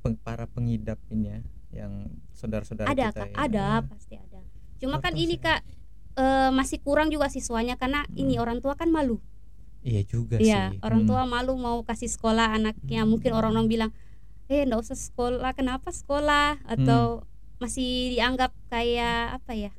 peng- 0.01 0.19
para 0.19 0.45
pengidap 0.47 0.99
ini 1.09 1.27
ya 1.29 1.39
yang 1.75 1.93
saudara-saudara 2.31 2.87
ada 2.87 3.09
kita 3.09 3.21
kak 3.21 3.29
ya. 3.29 3.37
ada 3.41 3.67
pasti 3.85 4.15
ada 4.17 4.41
cuma 4.77 4.99
kan 4.99 5.15
ini 5.15 5.35
kak 5.37 5.63
eh, 6.15 6.51
masih 6.51 6.79
kurang 6.79 7.09
juga 7.09 7.27
siswanya 7.27 7.75
karena 7.75 8.07
ini 8.15 8.35
Hmm. 8.37 8.43
orang 8.43 8.59
tua 8.59 8.75
kan 8.75 8.89
malu 8.89 9.19
iya 9.81 10.01
juga 10.01 10.41
Iya, 10.41 10.73
sih 10.73 10.81
orang 10.81 11.05
Hmm. 11.05 11.11
tua 11.11 11.23
malu 11.25 11.53
mau 11.55 11.85
kasih 11.85 12.09
sekolah 12.09 12.57
anaknya. 12.57 13.05
Mungkin 13.05 13.31
orang-orang 13.31 13.69
bilang, 13.69 13.91
"Eh, 14.47 14.65
enggak 14.65 14.81
usah 14.81 14.97
sekolah. 14.97 15.53
Kenapa 15.53 15.93
sekolah?" 15.93 16.57
Atau 16.65 17.29
masih 17.57 18.17
dianggap 18.17 18.49
kayak 18.67 19.37
apa 19.37 19.53
ya? 19.53 19.73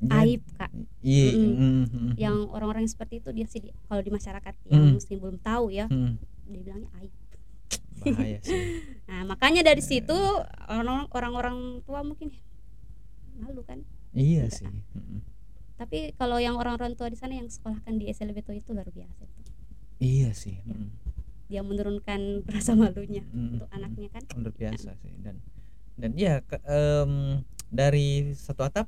Ya, 0.00 0.18
Aib, 0.18 0.40
Kak. 0.56 0.72
iya 1.00 1.30
Mm-mm. 1.30 1.52
mm, 1.52 1.84
mm, 1.86 2.12
Yang 2.16 2.36
orang-orang 2.48 2.82
yang 2.82 2.90
seperti 2.90 3.20
itu 3.20 3.28
dia 3.30 3.46
sih 3.46 3.60
di- 3.60 3.76
kalau 3.86 4.00
di 4.00 4.08
masyarakat 4.08 4.54
yang 4.66 4.82
Hmm. 4.82 4.96
muslim 4.96 5.18
belum 5.20 5.38
tahu 5.38 5.64
ya, 5.68 5.86
mm, 5.86 6.12
dia 6.48 6.58
bilangnya 6.58 6.90
aib. 6.98 7.12
bahaya 8.02 8.40
sih 8.40 8.50
Nah, 9.06 9.22
makanya 9.28 9.62
dari 9.62 9.78
situ 9.78 10.16
orang- 10.66 11.06
orang-orang 11.12 11.56
tua 11.82 12.00
mungkin 12.00 12.32
malu 13.36 13.62
kan. 13.62 13.78
iya 14.12 14.48
Enggak. 14.48 14.58
sih 14.58 14.66
Mm, 14.66 15.20
Tapi 15.82 15.98
kalau 16.14 16.38
yang 16.38 16.54
orang-orang 16.54 16.94
tua 16.94 17.06
di 17.06 17.16
sana 17.16 17.34
yang 17.34 17.46
sekolahkan 17.46 17.90
di 17.92 18.06
SLBTO 18.08 18.54
itu 18.54 18.70
luar 18.70 18.86
biasa 18.88 19.20
itu. 19.20 19.40
iya 19.98 20.30
sih 20.32 20.62
mm, 20.62 20.88
Dia 21.48 21.60
menurunkan 21.60 22.20
rasa 22.54 22.72
malunya 22.72 23.22
mm, 23.24 23.48
untuk 23.52 23.68
anaknya 23.68 24.08
kan. 24.10 24.22
luar 24.36 24.52
biasa 24.52 24.94
sih 24.96 25.10
dan 25.18 25.42
dan 25.94 26.10
iya 26.14 26.38
ke- 26.40 26.62
em, 26.64 27.42
dari 27.68 28.08
satu 28.32 28.62
atap 28.62 28.86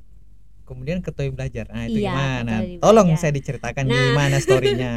kemudian 0.65 0.99
ke 0.99 1.11
toy 1.11 1.29
belajar 1.29 1.69
nah 1.69 1.85
itu 1.85 1.99
Iya, 1.99 2.09
gimana 2.09 2.55
tolong 2.79 3.09
belajar. 3.11 3.21
saya 3.21 3.33
diceritakan 3.33 3.85
Nah. 3.85 3.97
gimana 4.01 4.37
storynya 4.39 4.95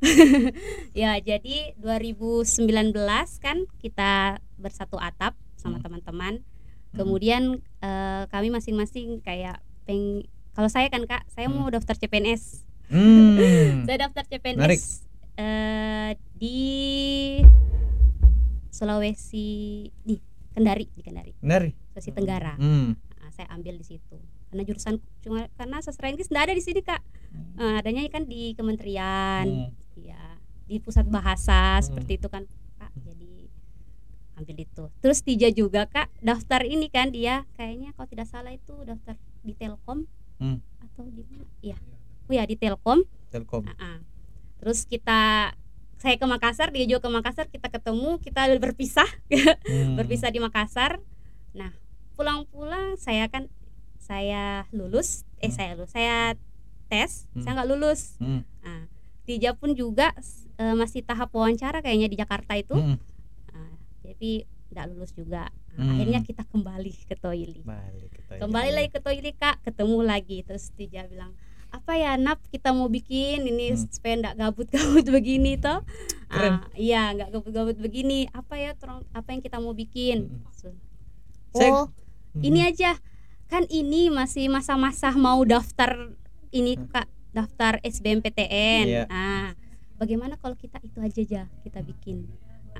Ya, 0.94 1.16
jadi 1.18 1.76
2019 1.76 2.96
kan 3.36 3.68
kita 3.76 4.12
bersatu 4.56 4.96
atap 4.96 5.36
sama 5.54 5.76
Hmm. 5.76 5.84
teman-teman. 5.84 6.34
Hmm. 6.40 6.96
Kemudian 6.96 7.42
eh, 7.80 8.22
kami 8.26 8.48
masing-masing 8.48 9.20
kayak 9.20 9.58
peng 9.84 10.24
kalau 10.52 10.68
saya 10.68 10.86
kan 10.86 11.02
Kak, 11.04 11.26
saya 11.28 11.46
Hmm. 11.46 11.56
mau 11.56 11.68
daftar 11.68 11.94
CPNS. 11.94 12.66
hmm. 12.88 13.36
Saya 13.86 13.96
daftar 14.00 14.24
CPNS 14.24 14.58
Menarik. 14.58 14.80
eh, 15.36 16.10
di 16.34 16.58
Sulawesi 18.70 19.48
di 20.00 20.16
Kendari, 20.50 20.86
di 20.90 21.02
Kendari, 21.02 21.32
benar 21.38 21.70
Sulawesi 21.90 22.10
Tenggara. 22.10 22.54
hmm. 22.56 22.90
Nah, 23.20 23.30
saya 23.30 23.46
ambil 23.50 23.76
di 23.76 23.86
situ. 23.86 24.16
Karena 24.48 24.62
jurusan 24.64 24.98
cuma 25.20 25.46
karena 25.54 25.78
sastra 25.78 26.08
Inggris 26.08 26.26
tidak 26.26 26.50
ada 26.50 26.54
di 26.54 26.62
sini, 26.62 26.80
Kak. 26.80 27.02
Eh, 27.56 27.74
adanya 27.78 28.02
kan 28.08 28.26
di 28.26 28.54
kementerian. 28.54 29.46
Hmm. 29.46 29.70
Iya, 29.94 30.22
di 30.64 30.78
pusat 30.78 31.06
bahasa 31.06 31.78
seperti 31.80 32.16
itu 32.16 32.26
kan 32.26 32.46
kak 32.76 32.94
jadi 32.96 33.50
ambil 34.34 34.56
itu 34.56 34.84
terus 34.98 35.20
Tija 35.20 35.50
juga 35.50 35.84
kak 35.84 36.08
daftar 36.20 36.62
ini 36.62 36.86
kan 36.86 37.10
dia 37.10 37.44
kayaknya 37.52 37.92
kalau 37.92 38.06
tidak 38.06 38.24
salah 38.24 38.48
itu 38.48 38.72
daftar 38.86 39.12
di 39.42 39.52
Telkom 39.52 40.06
Hmm. 40.40 40.58
atau 40.80 41.04
di 41.06 41.22
mana 41.22 41.44
iya 41.60 41.76
oh 42.26 42.32
ya 42.32 42.42
di 42.42 42.56
Telkom 42.56 43.04
Telkom 43.28 43.68
Ah-ah. 43.68 44.00
terus 44.58 44.82
kita 44.84 45.52
saya 45.96 46.16
ke 46.16 46.24
Makassar 46.24 46.72
dia 46.72 46.88
juga 46.88 47.04
ke 47.04 47.10
Makassar 47.12 47.46
kita 47.46 47.68
ketemu 47.68 48.16
kita 48.18 48.48
berpisah 48.56 49.06
Hmm. 49.68 49.94
berpisah 50.00 50.32
di 50.32 50.40
Makassar 50.40 50.98
nah 51.52 51.70
pulang-pulang 52.16 52.96
saya 52.96 53.28
kan 53.28 53.52
saya 53.96 54.64
lulus 54.72 55.28
eh 55.38 55.46
Hmm. 55.46 55.54
saya 55.54 55.70
lulus 55.76 55.92
saya 55.92 56.16
tes 56.88 57.28
Hmm. 57.30 57.44
saya 57.44 57.52
nggak 57.60 57.70
lulus 57.70 58.16
Hmm. 58.16 58.42
Nah, 58.60 58.88
pun 59.54 59.70
juga 59.72 60.10
eh, 60.58 60.74
masih 60.74 61.06
tahap 61.06 61.30
wawancara 61.30 61.80
kayaknya 61.80 62.10
di 62.10 62.18
Jakarta 62.18 62.58
itu. 62.58 62.74
Hmm. 62.74 62.98
Nah, 63.48 63.72
jadi 64.02 64.42
tidak 64.66 64.84
lulus 64.90 65.14
juga. 65.14 65.54
Hmm. 65.74 65.90
Akhirnya 65.90 66.20
kita 66.20 66.42
kembali 66.44 66.92
ke 67.06 67.14
toilet. 67.14 67.62
Kembali 68.30 68.70
lagi 68.70 68.88
ke 68.90 69.00
Toili 69.00 69.32
Kak, 69.32 69.62
ketemu 69.62 69.98
lagi 70.02 70.42
terus 70.42 70.70
Tija 70.74 71.06
bilang, 71.06 71.34
"Apa 71.70 71.94
ya, 71.94 72.14
Nap, 72.14 72.42
kita 72.48 72.70
mau 72.70 72.86
bikin 72.86 73.42
ini 73.42 73.74
Hmm. 73.74 73.86
supaya 73.86 74.14
enggak 74.18 74.36
gabut-gabut 74.36 75.06
begini 75.16 75.54
toh." 75.56 75.82
Keren. 76.26 76.62
Ah, 76.62 76.66
iya, 76.74 77.10
enggak 77.10 77.30
gabut-gabut 77.32 77.76
begini. 77.76 78.30
Apa 78.30 78.54
ya, 78.54 78.74
terong- 78.74 79.06
apa 79.10 79.28
yang 79.30 79.42
kita 79.42 79.58
mau 79.58 79.74
bikin? 79.74 80.30
Hmm. 80.30 80.42
So, 80.54 80.68
oh, 81.54 81.86
ini 82.38 82.62
aja. 82.62 82.98
Kan 83.50 83.66
ini 83.66 84.06
masih 84.08 84.46
masa-masa 84.46 85.10
mau 85.10 85.42
daftar 85.42 86.14
ini 86.50 86.78
Kak, 86.86 87.10
daftar 87.34 87.82
SBMPTN. 87.82 88.84
Iya. 88.86 89.04
Nah, 89.10 89.58
bagaimana 89.98 90.38
kalau 90.38 90.54
kita 90.54 90.78
itu 90.82 91.02
aja 91.02 91.18
aja 91.18 91.42
kita 91.62 91.82
bikin? 91.82 92.30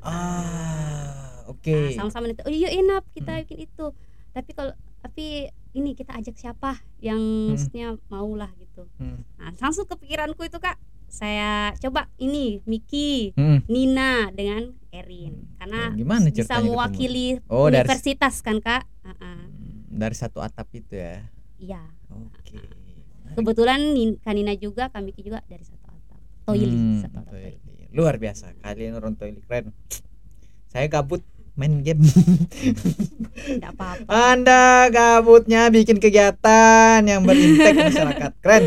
Ah 0.03 1.05
oke 1.47 1.71
Nah, 1.91 1.91
sama-sama 1.99 2.27
itu. 2.27 2.43
Oh 2.43 2.53
iya 2.53 2.69
enak 2.71 3.05
kita 3.11 3.33
Hmm. 3.33 3.41
bikin 3.43 3.59
itu. 3.63 3.87
Tapi 4.31 4.51
kalau 4.53 4.73
tapi 5.01 5.27
ini 5.71 5.91
kita 5.93 6.13
ajak 6.13 6.35
siapa 6.35 6.71
yang 6.99 7.19
Hmm. 7.19 7.51
maksudnya 7.51 7.87
mau 8.07 8.31
lah 8.33 8.51
gitu. 8.57 8.87
Hmm. 8.97 9.23
Nah, 9.37 9.51
langsung 9.57 9.85
kepikiranku 9.85 10.41
itu 10.41 10.57
Kak. 10.57 10.77
Saya 11.07 11.75
coba 11.77 12.07
ini 12.17 12.63
Miki, 12.65 13.35
Hmm. 13.35 13.67
Nina 13.67 14.31
dengan 14.31 14.71
Erin 14.89 15.51
karena 15.57 15.91
Ya, 15.91 15.97
gimana 15.97 16.27
bisa 16.29 16.47
ketemu? 16.49 16.67
mewakili 16.71 17.27
Oh, 17.47 17.67
dari- 17.67 17.83
universitas 17.83 18.35
kan 18.41 18.59
Kak. 18.59 18.87
Ah-ah. 19.03 19.43
Hmm, 19.43 19.87
dari 19.89 20.15
satu 20.15 20.39
atap 20.39 20.71
itu 20.73 20.95
ya 20.95 21.27
Iya. 21.57 21.83
oke 22.09 22.59
Kebetulan 23.31 23.95
Nin- 23.95 24.19
Kanina 24.19 24.51
juga, 24.53 24.87
Kamiki 24.89 25.23
juga 25.23 25.39
dari 25.45 25.63
satu 25.63 25.87
atap. 25.87 26.19
Toili, 26.43 26.67
Hmm, 26.69 26.99
satu 27.01 27.17
atap 27.17 27.31
Toili. 27.33 27.70
Luar 27.91 28.17
biasa 28.17 28.55
kalian 28.57 28.95
orang 28.95 29.15
toilet 29.15 29.43
keren 29.45 29.75
saya 30.67 30.87
gabut 30.87 31.21
main 31.53 31.83
game 31.83 32.01
Tidak 32.01 33.71
apa-apa. 33.75 34.07
anda 34.07 34.87
gabutnya 34.89 35.67
bikin 35.69 35.99
kegiatan 35.99 37.03
yang 37.03 37.23
berimpact 37.23 37.77
masyarakat 37.91 38.33
keren 38.39 38.65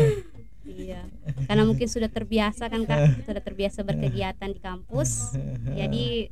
Iya. 0.64 1.06
Karena 1.46 1.64
mungkin 1.64 1.86
sudah 1.86 2.08
terbiasa 2.08 2.66
kan 2.66 2.82
Kak, 2.82 3.22
sudah 3.22 3.40
terbiasa 3.40 3.80
berkegiatan 3.80 4.50
di 4.50 4.58
kampus. 4.58 5.38
Jadi 5.70 6.28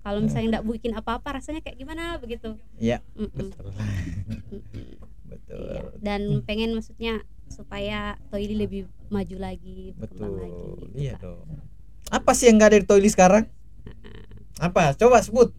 kalau 0.00 0.18
misalnya 0.18 0.58
tidak 0.58 0.64
bikin 0.66 0.92
apa-apa 0.92 1.36
rasanya 1.36 1.60
kayak 1.60 1.76
gimana 1.76 2.16
begitu. 2.16 2.54
Iya, 2.76 3.02
Mm-mm. 3.14 3.30
betul 3.52 3.66
Mm-mm. 3.68 4.90
betul 5.26 5.60
Iya. 5.60 5.82
Dan 5.98 6.20
pengen 6.42 6.72
maksudnya 6.72 7.20
supaya 7.46 8.14
Toili 8.26 8.54
lebih 8.56 8.82
maju 9.06 9.36
lagi, 9.36 9.94
berkembang 9.94 10.32
betul 10.32 10.42
lagi. 10.42 10.62
gitu, 10.82 10.96
iya 10.96 11.12
Kak. 11.14 11.20
dong 11.22 11.46
apa 12.10 12.30
sih 12.32 12.46
yang 12.48 12.56
nggak 12.58 12.70
ada 12.72 12.78
di 12.82 12.86
toilet 12.86 13.12
sekarang? 13.12 13.44
Apa? 14.56 14.94
Coba 14.96 15.20
sebut. 15.20 15.52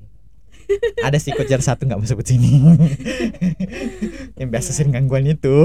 Ada 1.00 1.16
sih 1.16 1.32
kocar 1.32 1.63
satu 1.63 1.88
nggak 1.88 1.96
mau 1.96 2.08
sebut 2.08 2.27
sini. 2.27 2.60
Yang 4.39 4.50
biasa 4.51 4.70
sering 4.75 4.92
gangguan 4.92 5.24
itu. 5.24 5.63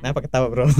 Kenapa 0.00 0.24
ketawa 0.24 0.48
bro? 0.48 0.64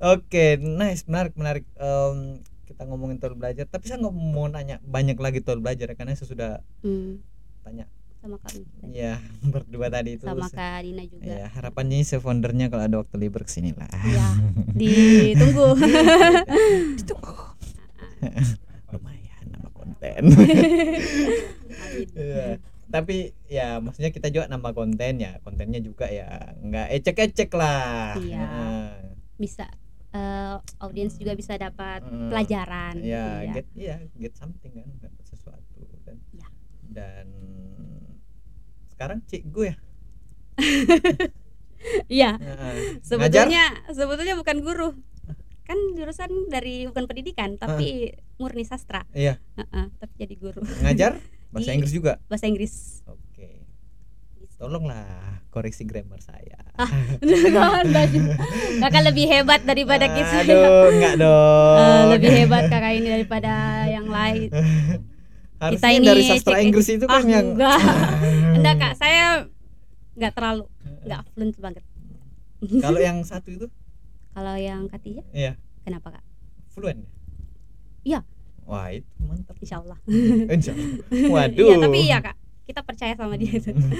Oke, 0.00 0.58
nice, 0.60 1.04
menarik, 1.08 1.32
menarik. 1.36 1.64
Em, 1.80 2.40
kita 2.68 2.84
ngomongin 2.88 3.20
tol 3.20 3.36
belajar, 3.36 3.64
tapi 3.68 3.88
saya 3.88 4.00
nggak 4.00 4.16
mau 4.16 4.48
nanya 4.48 4.80
banyak 4.84 5.16
lagi 5.16 5.40
tol 5.44 5.60
belajar 5.60 5.92
karena 5.96 6.16
saya 6.16 6.28
sudah 6.28 6.50
Hmm, 6.80 7.20
tanya, 7.62 7.84
sama 8.20 8.36
kami. 8.38 8.62
ya 8.92 9.16
berdua 9.52 9.88
tadi 9.88 10.14
itu. 10.14 10.24
Sama 10.24 10.46
Kak 10.46 10.84
Dina 10.84 11.02
juga. 11.04 11.24
Ya, 11.24 11.48
harapannya 11.48 12.04
si 12.04 12.16
foundernya 12.16 12.68
kalau 12.68 12.84
ada 12.84 12.96
waktu 13.00 13.16
libur 13.16 13.42
ke 13.42 13.50
sini 13.50 13.72
lah. 13.72 13.88
Iya, 13.88 14.28
ditunggu. 14.80 15.68
Ditunggu. 17.00 17.34
Lumayan 18.90 19.44
nama 19.48 19.68
konten. 19.72 20.22
Iya. 22.12 22.60
Tapi 22.90 23.16
ya 23.46 23.78
maksudnya 23.78 24.10
kita 24.10 24.28
juga 24.28 24.46
nambah 24.46 24.74
konten 24.74 25.14
ya, 25.16 25.38
kontennya 25.40 25.78
juga 25.78 26.10
ya 26.10 26.26
nggak 26.58 26.86
ecek-ecek 26.92 27.50
lah. 27.54 28.18
Iya. 28.18 28.42
Nah, 28.42 28.92
Bisa 29.38 29.64
eh, 30.10 30.56
audiens 30.78 31.14
juga 31.14 31.32
bisa 31.32 31.54
dapat 31.54 32.02
Hmm. 32.02 32.28
pelajaran. 32.28 32.98
ya 32.98 33.40
Iya. 33.40 33.52
get 33.54 33.66
ya 33.72 33.96
get 34.18 34.34
something 34.34 34.74
kan 34.74 34.90
dapat 34.98 35.24
sesuatu 35.24 35.80
dan 36.02 36.18
Iya. 36.34 36.48
dan 36.90 37.26
sekarang 39.00 39.24
cik 39.24 39.48
gue 39.48 39.66
ya 39.66 39.76
Iya. 42.12 42.36
Nah, 42.36 42.76
ngajar 42.76 43.00
Sebetulnya 43.00 43.64
sebetulnya 43.88 44.36
bukan 44.36 44.60
guru. 44.60 44.88
Kan 45.64 45.96
jurusan 45.96 46.28
dari 46.46 46.84
bukan 46.84 47.08
pendidikan, 47.08 47.56
tapi 47.56 48.12
murni 48.36 48.60
sastra. 48.62 49.08
iya 49.10 49.40
Heeh, 49.54 49.88
tapi 49.96 50.12
jadi 50.18 50.34
guru 50.36 50.60
ngajar 50.84 51.16
bahasa 51.52 51.72
Di- 51.72 51.74
Inggris 51.74 51.90
juga 51.90 52.20
bahasa 52.28 52.44
Inggris. 52.44 53.00
oke 53.06 53.48
tolonglah 54.54 55.08
koreksi 55.48 55.82
grammar 55.82 56.20
saya 56.20 56.60
Kakak 58.76 59.02
lebih 59.02 59.24
hebat 59.26 59.64
daripada 59.64 60.04
kita. 60.06 60.44
aduh 60.44 60.92
enggak 60.92 61.14
dong 61.16 61.76
Eh, 61.80 62.02
lebih 62.12 62.30
hebat 62.34 62.62
kakak 62.66 62.92
ini 62.94 63.08
daripada 63.10 63.52
yang 63.86 64.04
lain. 64.04 64.52
Harusnya 65.60 65.90
ini 65.92 66.06
dari 66.06 66.22
sastra 66.24 66.56
cek- 66.56 66.64
Inggris 66.64 66.88
itu 66.88 67.04
kan 67.04 67.14
Ah, 67.14 67.22
yang 67.22 67.46
enggak. 67.52 67.78
Enggak 68.56 68.74
kak, 68.76 68.92
saya 68.96 69.24
nggak 70.12 70.32
terlalu 70.32 70.64
nggak 71.00 71.20
fluent 71.30 71.54
banget. 71.56 71.84
kalau 72.78 73.00
yang 73.06 73.18
satu 73.22 73.48
itu? 73.50 73.66
Kalau 74.30 74.54
yang 74.54 74.88
ketiga 74.88 75.22
iya. 75.30 75.54
Kenapa 75.80 76.12
kak? 76.12 76.24
Fluent? 76.70 77.04
Iya. 78.00 78.24
wah 78.62 78.86
itu 78.88 79.04
mantap. 79.18 79.58
Insya 79.58 79.76
Allah 79.78 79.98
Insya 80.46 80.72
Allah. 80.72 81.04
waduh. 81.28 81.66
iya 81.66 81.76
tapi 81.78 81.98
iya 82.00 82.18
kak. 82.20 82.36
Kita 82.64 82.80
percaya 82.80 83.12
sama 83.14 83.34
dia 83.34 83.52
itu. 83.52 83.70
Hmm. 83.70 83.92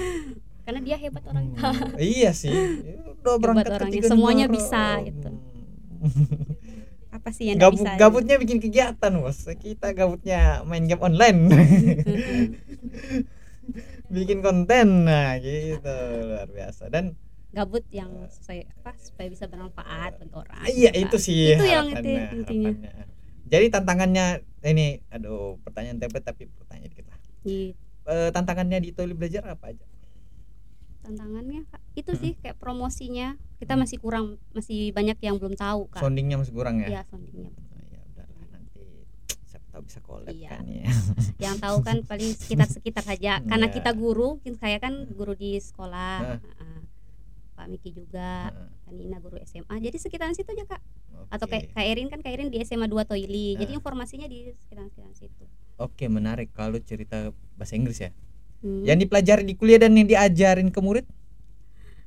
karena 0.61 0.79
dia 0.79 0.95
hebat 0.95 1.25
orang. 1.25 1.51
Hmm, 1.51 1.97
iya 1.97 2.31
sih. 2.31 2.53
Udah 3.17 3.35
berangkat 3.35 3.65
ke 3.67 3.75
orangnya, 3.75 4.01
semuanya 4.03 4.45
bisa, 4.47 5.01
gitu. 5.03 5.29
Apa 7.11 7.29
sih 7.29 7.51
yang 7.51 7.59
Gabut, 7.59 7.83
bisa 7.83 7.99
gabutnya 7.99 8.35
bikin 8.39 8.57
kegiatan 8.57 9.11
bos. 9.19 9.43
Kita 9.59 9.91
gabutnya 9.91 10.63
main 10.63 10.87
game 10.87 11.03
online. 11.03 11.39
Bikin 14.11 14.39
konten. 14.39 15.07
Nah 15.07 15.35
gitu. 15.39 15.95
Luar 16.27 16.47
biasa. 16.47 16.87
Dan 16.87 17.15
gabut 17.51 17.83
yang 17.91 18.09
sesuai 18.27 18.67
apa? 18.79 18.91
Supaya 18.95 19.27
bisa 19.27 19.43
bermanfaat 19.43 20.23
untuk 20.23 20.47
orang 20.47 20.63
iya 20.71 20.87
itu 20.95 21.19
sih 21.19 21.51
Itu 21.51 21.67
yang 21.67 21.83
itu 21.91 21.99
intinya. 21.99 22.23
harapannya. 22.31 22.91
jadi 23.43 23.65
tantangannya 23.67 24.25
ini 24.63 25.03
aduh 25.11 25.59
pertanyaan 25.59 25.99
template 25.99 26.23
tapi 26.23 26.47
pertanyaan 26.47 26.87
dikit 26.87 27.11
lah 27.11 27.19
Gitu. 27.43 27.75
Eh, 28.07 28.29
tantangannya 28.31 28.79
di 28.79 28.95
Toli 28.95 29.11
belajar 29.11 29.43
apa 29.51 29.75
aja 29.75 29.83
tantangannya 31.01 31.65
Kak, 31.67 31.81
itu 31.93 32.11
sih 32.13 32.31
kayak 32.37 32.55
promosinya 32.55 33.35
kita 33.57 33.73
Hmm. 33.73 33.81
masih 33.81 33.97
kurang 33.97 34.25
masih 34.51 34.89
banyak 34.91 35.17
yang 35.19 35.37
belum 35.37 35.53
tahu 35.53 35.85
kak 35.89 36.01
soundingnya 36.01 36.37
masih 36.37 36.53
kurang 36.53 36.79
ya 36.79 36.87
iya 36.87 37.01
soundingnya 37.05 37.49
Oh, 37.51 37.83
ya 37.87 38.01
udahlah 38.07 38.45
nanti 38.49 38.85
siapa 39.43 39.65
tahu 39.69 39.81
bisa 39.83 39.99
collab 39.99 40.29
Iya. 40.29 40.49
kan 40.51 40.65
ya 40.65 40.85
yang 41.49 41.57
tahu 41.57 41.77
kan 41.81 42.01
paling 42.03 42.31
sekitar 42.31 42.67
sekitar 42.67 43.03
saja 43.03 43.37
karena 43.49 43.67
Iya. 43.67 43.75
kita 43.75 43.91
guru 43.93 44.37
saya 44.55 44.77
kan 44.77 45.09
guru 45.09 45.33
di 45.33 45.57
sekolah 45.57 46.37
Nah. 46.37 46.39
Pak 47.51 47.69
Miki 47.69 47.93
juga 47.93 48.49
Heeh. 48.49 48.69
Kanina 48.83 49.17
guru 49.17 49.37
SMA 49.39 49.75
jadi 49.77 49.93
sekitaran 49.93 50.33
situ 50.33 50.49
aja 50.49 50.65
kak 50.67 50.81
atau 51.29 51.45
Oke. 51.45 51.53
kayak 51.53 51.65
Kak 51.71 51.85
Erin 51.85 52.09
kan 52.09 52.17
Kak 52.17 52.33
Erin 52.33 52.49
di 52.49 52.57
SMA 52.59 52.85
2 52.85 53.05
Toili 53.05 53.53
jadi 53.53 53.69
Nah. 53.69 53.77
informasinya 53.77 54.25
di 54.25 54.49
sekitaran 54.57 54.89
sekitaran 54.89 55.13
situ 55.13 55.45
Oke 55.77 56.05
menarik 56.07 56.49
kalau 56.51 56.77
cerita 56.77 57.29
bahasa 57.53 57.73
Inggris 57.73 57.97
ya. 57.99 58.09
Hmm. 58.61 58.85
Yang 58.85 58.97
dipelajari 59.03 59.43
di 59.43 59.55
kuliah 59.57 59.81
dan 59.81 59.97
yang 59.97 60.05
diajarin 60.05 60.69
ke 60.69 60.79
murid 60.79 61.05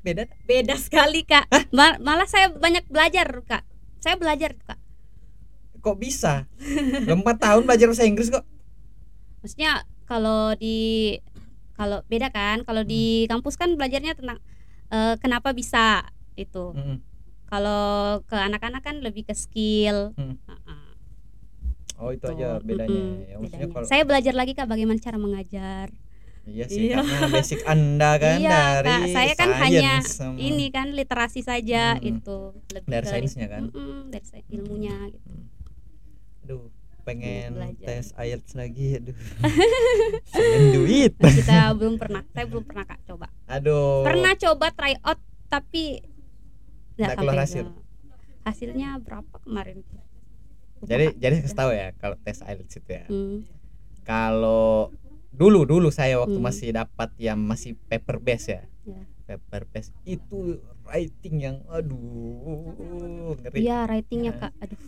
beda. 0.00 0.28
beda 0.44 0.76
sekali 0.76 1.25
kak 1.25 1.49
Ma- 1.70 1.99
malah 1.99 2.26
saya 2.26 2.46
banyak 2.49 2.84
belajar 2.87 3.26
kak 3.42 3.64
saya 3.99 4.14
belajar 4.14 4.54
kak 4.61 4.78
Kok 5.80 6.00
bisa? 6.00 6.49
Empat 7.04 7.37
tahun 7.38 7.64
belajar 7.64 7.87
bahasa 7.87 8.04
Inggris 8.04 8.28
kok. 8.28 8.44
maksudnya 9.40 9.84
kalau 10.04 10.56
di 10.56 11.16
kalau 11.75 12.00
beda 12.06 12.30
kan 12.30 12.62
kalau 12.62 12.80
Hmm. 12.80 12.88
di 12.88 13.04
kampus 13.26 13.54
kan 13.54 13.75
belajarnya 13.75 14.14
tentang 14.14 14.38
eh, 14.88 15.14
kenapa 15.18 15.50
bisa 15.50 16.06
itu 16.34 16.73
Mm-mm. 16.73 16.99
kalau 17.44 17.84
ke 18.25 18.37
anak-anak 18.37 18.80
kan 18.80 19.00
lebih 19.00 19.25
ke 19.25 19.34
skill 19.34 20.14
Hmm. 20.14 20.38
Heeh, 20.44 20.87
Oh 21.94 22.11
itu 22.11 22.26
tuh. 22.26 22.34
aja 22.34 22.58
bedanya. 22.58 22.90
Mm-mm, 22.90 23.25
ya, 23.25 23.37
maksudnya 23.38 23.66
bedanya. 23.66 23.75
kalau 23.75 23.87
saya 23.87 24.02
belajar 24.04 24.34
lagi 24.34 24.52
kak 24.52 24.66
bagaimana 24.66 24.99
cara 24.99 25.18
mengajar 25.18 25.88
iya 26.47 26.67
sih 26.67 26.87
Iya. 26.87 27.01
karena 27.01 27.19
basic 27.31 27.61
anda 27.65 28.11
kan 28.23 28.37
Iya, 28.37 28.61
dari 28.79 28.89
Kak. 28.91 29.05
Saya 29.11 29.33
kan 29.35 29.49
hanya 29.59 29.93
sama- 30.01 30.37
ini 30.39 30.67
kan 30.69 30.87
literasi 30.91 31.41
saja 31.41 31.95
Hmm. 31.95 32.05
itu 32.07 32.39
lebih 32.71 32.89
dari 32.91 33.07
sainsnya 33.07 33.47
kan. 33.47 33.63
Mm-mm, 33.67 34.09
dari 34.09 34.27
ilmunya 34.51 34.97
gitu 35.09 35.25
Hmm. 35.27 35.49
Aduh, 36.43 36.69
pengen 37.03 37.53
belajar. 37.55 37.87
tes 37.87 38.07
IELTS 38.15 38.53
lagi 38.55 38.87
aduh. 38.99 39.17
pengen 40.35 40.65
duit. 40.75 41.13
kita 41.17 41.73
belum 41.73 41.95
pernah 41.97 42.23
saya 42.27 42.45
belum 42.45 42.65
pernah 42.65 42.85
kak 42.85 43.01
coba 43.05 43.27
Aduh. 43.47 44.03
pernah 44.03 44.33
coba 44.35 44.67
try 44.71 44.97
out 45.01 45.21
tapi 45.47 46.01
Nggak 46.95 47.17
keluar 47.17 47.37
hasil. 47.41 47.65
ke- 47.67 47.83
hasilnya 48.45 48.89
berapa 48.99 49.37
kemarin 49.41 49.81
Lupa, 49.81 50.85
Jadi 50.87 51.05
Kak. 51.07 51.17
jadi 51.19 51.35
kasih 51.41 51.57
tahu 51.57 51.71
ya 51.73 51.89
kalau 51.95 52.17
tes 52.19 52.39
IELTS 52.39 52.75
itu 52.75 52.91
ya. 52.91 53.05
Hmm, 53.07 53.39
kalau 54.03 54.93
dulu 55.35 55.64
dulu 55.64 55.89
saya 55.91 56.17
waktu 56.17 56.39
Hmm. 56.39 56.47
masih 56.47 56.69
dapat 56.71 57.11
yang 57.17 57.39
masih 57.39 57.75
paper 57.87 58.17
base 58.19 58.47
ya, 58.49 58.63
Ya. 58.85 59.02
paper 59.26 59.67
base. 59.67 59.91
Itu 60.02 60.58
writing 60.85 61.37
yang 61.39 61.56
aduh 61.67 63.35
ngeri. 63.41 63.58
Iya 63.61 63.78
ratingnya 63.85 64.32
Nah. 64.32 64.41
kak. 64.41 64.52
Aduh. 64.61 64.78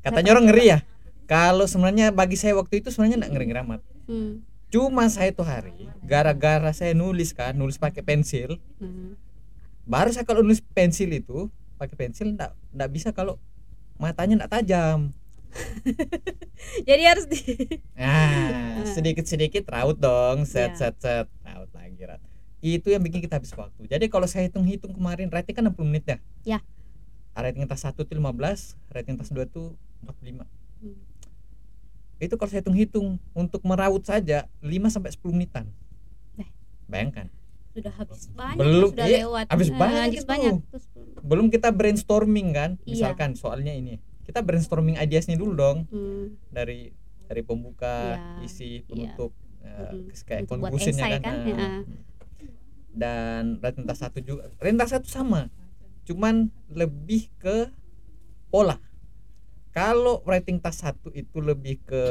Katanya 0.00 0.30
orang 0.32 0.46
ngeri 0.46 0.64
ya. 0.68 0.78
Kalau 1.24 1.66
sebenarnya 1.66 2.08
bagi 2.10 2.34
saya 2.34 2.54
waktu 2.54 2.80
itu 2.80 2.88
sebenarnya 2.88 3.20
nggak 3.20 3.32
ngeri 3.32 3.46
ngeri 3.46 3.60
amat. 3.60 3.80
Hmm, 4.08 4.40
cuma 4.68 5.04
saya 5.08 5.28
tuh 5.30 5.44
hari 5.44 5.72
gara-gara 6.02 6.72
saya 6.72 6.92
nulis 6.92 7.32
kan 7.32 7.52
nulis 7.52 7.76
pakai 7.76 8.00
pensil. 8.00 8.56
Hmm. 8.78 9.16
baru 9.84 10.12
saya 10.12 10.20
kalau 10.22 10.44
nulis 10.44 10.60
pensil 10.60 11.08
itu 11.08 11.48
pakai 11.80 11.96
pensil 11.96 12.28
nggak 12.30 12.52
nggak 12.76 12.90
bisa 12.92 13.08
kalau 13.08 13.40
matanya 13.96 14.44
nggak 14.44 14.52
tajam 14.52 15.16
jadi 16.88 17.02
harus 17.06 17.26
di 17.26 17.38
Nah, 17.94 18.82
sedikit-sedikit 18.94 19.64
raut 19.68 19.96
dong, 19.96 20.44
set 20.44 20.74
Iya. 20.74 20.78
set 20.78 20.94
set, 20.98 21.26
raut 21.42 21.70
lagi 21.72 22.02
raut. 22.02 22.22
Itu 22.58 22.90
yang 22.90 23.00
bikin 23.00 23.22
kita 23.22 23.38
habis 23.38 23.54
waktu. 23.54 23.86
Jadi 23.86 24.06
kalau 24.06 24.26
saya 24.26 24.46
hitung-hitung 24.46 24.90
kemarin 24.90 25.30
rating 25.30 25.54
kan 25.54 25.64
60 25.64 25.78
menit 25.84 26.04
ya. 26.06 26.18
Ya. 26.44 26.58
Rating 27.32 27.64
tas 27.64 27.82
1 27.82 27.94
itu 27.94 28.12
15, 28.12 28.74
rating 28.88 29.14
tas 29.14 29.30
2 29.30 29.46
itu 29.46 29.78
45. 30.02 30.42
Hmm. 30.82 30.98
Itu 32.18 32.34
kalau 32.34 32.50
saya 32.50 32.60
hitung-hitung 32.60 33.22
untuk 33.30 33.62
meraut 33.62 34.02
saja 34.02 34.50
5 34.58 34.90
sampai 34.90 35.14
10 35.14 35.30
menitan. 35.30 35.70
Eh. 36.36 36.50
Bayangkan. 36.86 37.30
sudah 37.68 37.94
habis 37.94 38.26
banyak 38.34 38.58
Belum, 38.58 38.90
sudah 38.90 39.06
iya, 39.06 39.18
lewat 39.22 39.44
habis 39.54 39.70
Eh, 39.70 39.76
banyak 39.78 40.02
habis 40.02 40.18
itu. 40.18 40.26
banyak 40.26 40.52
Terus, 40.66 40.84
Belum 41.22 41.46
kita 41.46 41.70
brainstorming 41.70 42.50
kan, 42.50 42.70
Iya. 42.82 42.90
misalkan 42.90 43.38
soalnya 43.38 43.70
ini. 43.70 44.02
Kita 44.28 44.44
brainstorming 44.44 45.00
ideasnya 45.00 45.40
dulu 45.40 45.56
dong 45.56 45.78
hmm, 45.88 46.52
dari 46.52 46.92
dari 47.24 47.40
pembuka, 47.40 48.16
Iya, 48.16 48.44
isi, 48.44 48.80
iya. 48.80 48.84
penutup, 48.84 49.32
eh, 49.60 49.88
Mm-mm. 49.88 50.12
kayak 50.24 50.42
conclusionnya 50.44 51.04
esai 51.04 51.12
kan. 51.16 51.22
kan, 51.24 51.36
eh. 51.36 51.52
ya. 51.52 51.68
Dan 52.92 53.42
rentas 53.60 53.98
satu 54.00 54.18
juga, 54.20 54.48
rentas 54.58 54.90
satu 54.92 55.08
sama, 55.08 55.52
cuman 56.04 56.48
lebih 56.68 57.28
ke 57.36 57.68
pola. 58.48 58.80
Kalau 59.72 60.24
rating 60.24 60.58
tas 60.58 60.80
satu 60.80 61.12
itu 61.12 61.38
lebih 61.38 61.78
ke 61.84 62.04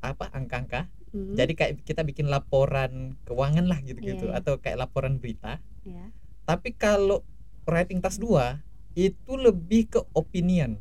apa 0.00 0.28
angka-angka, 0.32 0.88
hmm, 1.12 1.36
jadi 1.36 1.52
kayak 1.52 1.72
kita 1.84 2.00
bikin 2.00 2.26
laporan 2.26 3.14
keuangan 3.28 3.68
lah 3.68 3.78
gitu-gitu, 3.80 4.28
Iya, 4.28 4.32
iya. 4.34 4.40
atau 4.40 4.56
kayak 4.56 4.88
laporan 4.88 5.20
berita. 5.20 5.60
ya. 5.84 6.10
Tapi 6.48 6.72
kalau 6.74 7.20
rating 7.64 8.00
tas 8.00 8.16
dua 8.16 8.64
itu 8.96 9.32
lebih 9.36 9.92
ke 9.92 10.00
opinion. 10.16 10.80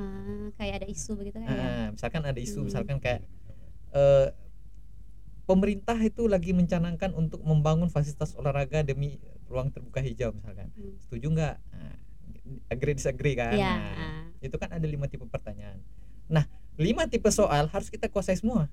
Ah, 0.00 0.48
kayak 0.56 0.80
ada 0.80 0.88
isu 0.88 1.12
begitu 1.12 1.36
kan 1.36 1.44
ya 1.44 1.52
Nah, 1.52 1.86
misalkan 1.92 2.22
ada 2.24 2.40
isu, 2.40 2.64
Hmm. 2.64 2.66
misalkan 2.72 2.96
kayak 2.98 3.20
eh, 3.90 4.32
pemerintah 5.44 5.98
itu 5.98 6.24
lagi 6.24 6.54
mencanangkan 6.54 7.10
untuk 7.12 7.42
membangun 7.42 7.90
fasilitas 7.90 8.32
olahraga 8.32 8.80
demi 8.80 9.18
ruang 9.50 9.68
terbuka 9.68 9.98
hijau 10.00 10.30
misalkan. 10.32 10.70
Hmm. 10.72 10.94
Setuju 11.04 11.26
nggak? 11.28 11.56
Nah, 11.74 11.96
agree 12.70 12.94
disagree 12.94 13.34
kan? 13.34 13.52
Iya, 13.52 13.72
Nah, 13.76 13.92
ah. 13.92 14.22
itu 14.40 14.56
kan 14.56 14.70
ada 14.70 14.86
lima 14.86 15.04
tipe 15.04 15.26
pertanyaan. 15.26 15.82
Nah, 16.30 16.46
lima 16.78 17.04
tipe 17.04 17.28
soal 17.28 17.66
harus 17.66 17.90
kita 17.90 18.06
kuasai 18.06 18.38
semua. 18.38 18.70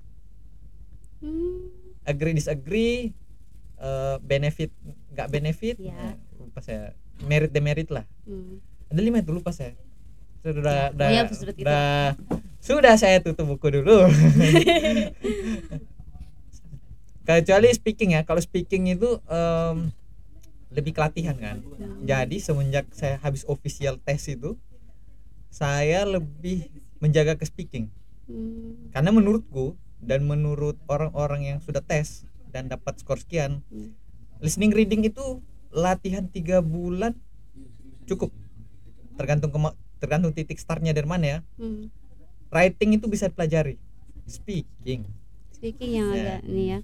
Hmm, 1.18 1.66
Agree 2.06 2.32
disagree, 2.32 3.10
eh, 3.76 4.16
benefit 4.22 4.70
nggak 5.12 5.28
benefit, 5.28 5.76
Iya. 5.76 5.92
nah, 5.92 6.14
lupa 6.38 6.62
saya 6.62 6.94
merit 7.20 7.50
demerit 7.50 7.90
lah. 7.90 8.06
hmm. 8.24 8.64
Ada 8.88 9.00
lima 9.04 9.20
itu 9.20 9.32
lupa 9.32 9.52
saya. 9.52 9.76
Sudah, 10.40 10.94
sudah, 10.94 11.06
oh 11.08 11.12
ya, 11.12 11.22
sudah 11.28 11.54
sudah, 12.58 12.94
saya 12.98 13.22
tutup 13.22 13.46
buku 13.48 13.80
dulu. 13.80 14.06
Kecuali 17.28 17.68
speaking 17.76 18.16
ya, 18.16 18.24
kalau 18.24 18.40
speaking 18.40 18.88
itu 18.88 19.20
em, 19.28 19.92
lebih 20.72 20.96
kelatihan 20.96 21.36
kan. 21.36 21.60
Jadi 22.04 22.40
semenjak 22.40 22.88
saya 22.92 23.20
habis 23.20 23.44
official 23.44 24.00
test 24.00 24.32
itu, 24.32 24.56
saya 25.48 26.08
lebih 26.08 26.68
menjaga 27.00 27.36
ke 27.36 27.44
speaking. 27.44 27.88
Hmm, 28.28 28.92
Karena 28.92 29.12
menurutku 29.12 29.76
dan 30.00 30.28
menurut 30.28 30.76
orang-orang 30.88 31.56
yang 31.56 31.58
sudah 31.64 31.80
tes 31.80 32.28
dan 32.52 32.68
dapat 32.68 33.00
skor 33.00 33.20
sekian, 33.20 33.64
hmm. 33.68 33.92
listening 34.40 34.72
reading 34.72 35.04
itu 35.04 35.40
latihan 35.72 36.24
tiga 36.28 36.64
bulan 36.64 37.16
cukup. 38.08 38.32
Tergantung 39.18 39.50
kema- 39.50 39.74
tergantung 39.98 40.30
titik 40.30 40.56
startnya 40.56 40.94
dari 40.94 41.04
mana 41.04 41.24
ya. 41.26 41.38
hmm. 41.58 41.90
Writing 42.48 42.96
itu 42.96 43.10
bisa 43.10 43.26
dipelajari. 43.26 43.76
Speaking. 44.24 45.04
speaking 45.50 45.98
yang 45.98 46.14
Ya. 46.14 46.38
agak 46.38 46.40
ini 46.46 46.64
ya 46.70 46.78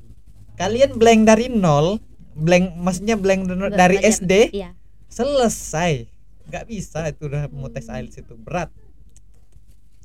Kalian 0.54 0.98
blank 0.98 1.20
dari 1.24 1.46
nol, 1.46 2.02
blank 2.34 2.74
maksudnya 2.74 3.14
blank 3.14 3.46
dari 3.46 3.98
belajar. 3.98 4.18
SD 4.18 4.32
iya 4.50 4.74
selesai. 5.06 6.10
Nggak 6.50 6.64
bisa 6.66 7.06
itu 7.06 7.22
udah 7.26 7.46
mau 7.48 7.70
tes 7.70 7.86
IELTS 7.86 8.18
itu 8.18 8.34
berat. 8.34 8.70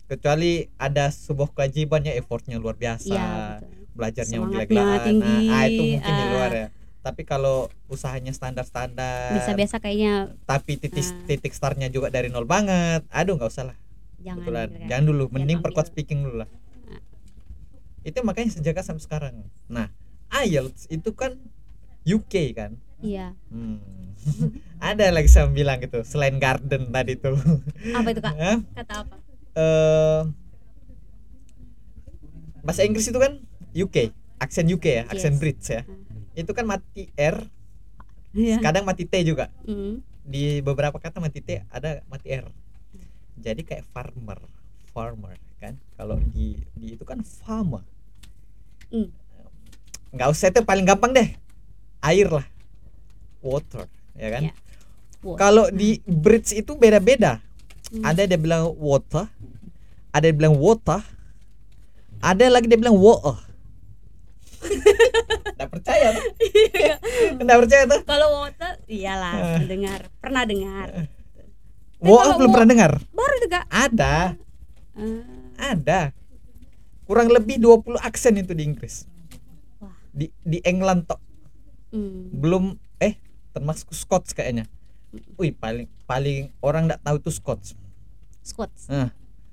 Kecuali 0.06 0.65
ada 0.78 1.10
sebuah 1.10 1.54
kewajiban 1.54 2.02
ya 2.02 2.13
effortnya 2.13 2.58
luar 2.58 2.74
biasa. 2.74 3.13
betul 3.62 3.74
Belajarnya 3.94 4.38
gila-gilaan. 4.42 5.13
Nah, 5.18 5.42
ah, 5.52 5.63
itu 5.68 5.82
mungkin 5.84 6.13
di 6.13 6.24
ah. 6.24 6.30
luar 6.32 6.52
ya. 6.52 6.68
Tapi 6.99 7.23
kalau 7.23 7.57
usahanya 7.88 8.29
standar-standar 8.29 9.31
bisa 9.31 9.51
biasa 9.53 9.75
kayaknya 9.77 10.35
tapi 10.43 10.75
titik 10.75 10.99
Nah. 11.01 11.25
titik 11.25 11.51
startnya 11.51 11.88
juga 11.88 12.07
dari 12.07 12.27
nol 12.27 12.43
banget 12.43 13.07
aduh 13.09 13.33
nggak 13.33 13.47
usah 13.47 13.65
lah 13.65 13.77
jangan 14.19 14.43
Kebetulan. 14.43 14.67
gitu 14.67 14.75
kan. 14.75 14.88
jangan 14.88 15.05
dulu 15.05 15.23
mending 15.29 15.59
perkuat 15.59 15.88
speaking 15.88 16.19
dulu 16.21 16.43
lah 16.43 16.49
Nah. 16.85 17.01
itu 18.03 18.19
makanya 18.21 18.51
sejak 18.51 18.79
sampai 18.79 18.99
sekarang 18.99 19.35
nah 19.65 19.88
IELTS 20.29 20.88
itu 20.88 21.09
kan 21.12 21.39
UK 22.03 22.33
kan 22.51 22.75
iya 22.99 23.31
Hmm. 23.47 23.79
ada 24.81 25.07
lagi 25.09 25.27
saya 25.27 25.47
bilang 25.47 25.79
gitu 25.79 26.03
selain 26.03 26.35
garden 26.35 26.89
tadi 26.89 27.15
tuh 27.15 27.39
apa 27.89 28.07
itu 28.09 28.19
kak 28.19 28.35
Hah? 28.35 28.57
kata 28.75 28.95
apa 29.01 29.15
Eh, 29.51 30.21
bahasa 32.62 32.83
Inggris 32.83 33.07
itu 33.07 33.15
kan 33.15 33.39
UK 33.71 34.12
aksen 34.38 34.67
UK 34.67 34.85
ya 34.85 35.03
aksen 35.05 35.33
Yes. 35.33 35.39
Brits 35.39 35.67
ya 35.69 35.81
Hmm. 35.81 35.98
Itu 36.39 36.52
kan 36.52 36.65
mati 36.65 37.10
R 37.13 37.38
Iya. 38.30 38.62
kadang 38.62 38.86
mati 38.86 39.04
T 39.04 39.13
juga 39.21 39.49
Hmm. 39.65 40.06
di 40.21 40.62
beberapa 40.62 40.95
kata 40.95 41.17
mati 41.17 41.41
T 41.41 41.65
ada 41.65 42.06
mati 42.06 42.30
R 42.30 42.45
jadi 43.36 43.60
kayak 43.60 43.89
farmer 43.89 44.38
farmer 44.89 45.34
kan 45.58 45.73
kalau 45.93 46.15
di 46.30 46.56
di 46.73 46.93
itu 46.93 47.04
kan 47.04 47.19
farmer 47.21 47.82
nggak 50.10 50.30
usah 50.30 50.49
itu 50.49 50.62
paling 50.63 50.86
gampang 50.86 51.12
deh 51.12 51.30
air 52.02 52.30
lah 52.30 52.45
water 53.39 53.86
ya 54.13 54.30
kan 54.30 54.43
Ya. 54.45 54.54
Water. 55.19 55.38
kalau 55.38 55.65
di 55.67 55.99
Brits 56.02 56.52
itu 56.52 56.73
beda-beda 56.73 57.41
Hmm. 57.89 58.06
ada 58.06 58.21
dia 58.21 58.38
bilang 58.38 58.69
water 58.78 59.25
ada 60.12 60.21
yang 60.23 60.38
bilang 60.38 60.56
water 60.56 61.02
ada 62.21 62.45
lagi 62.45 62.69
dia 62.69 62.78
bilang 62.78 62.93
water 62.93 63.41
nggak 65.56 65.70
percaya 65.70 66.08
tuh. 66.12 66.24
Nggak. 67.39 67.58
Percaya 67.60 67.84
tuh. 67.86 68.02
Kalau 68.04 68.28
water 68.39 68.74
iyalah 68.86 69.34
Eh. 69.36 69.65
dengar 69.65 70.00
pernah 70.18 70.44
dengar. 70.44 70.88
Water 72.00 72.24
kalau 72.24 72.38
belum 72.38 72.52
pernah 72.52 72.70
dengar? 72.70 72.92
Baru 73.10 73.36
juga. 73.39 73.60
Ada. 73.68 74.15
Eh, 74.96 75.24
ada. 75.58 76.02
Kurang 77.04 77.28
lebih 77.28 77.58
20 77.58 77.98
aksen 77.98 78.38
itu 78.38 78.54
di 78.54 78.63
Inggris. 78.63 79.04
Wah. 79.78 79.92
di 80.10 80.28
di 80.39 80.60
England 80.63 81.06
tok. 81.06 81.20
Hmm. 81.89 82.30
belum 82.32 82.65
eh 83.00 83.18
termasuk 83.50 83.89
Scots 83.92 84.32
kayaknya. 84.32 84.70
Wih 85.36 85.50
paling 85.52 85.89
paling 86.06 86.54
orang 86.60 86.86
nggak 86.86 87.02
tahu 87.02 87.18
itu 87.18 87.32
Scots. 87.32 87.74
Squats 88.39 88.86
Nah, 88.88 89.10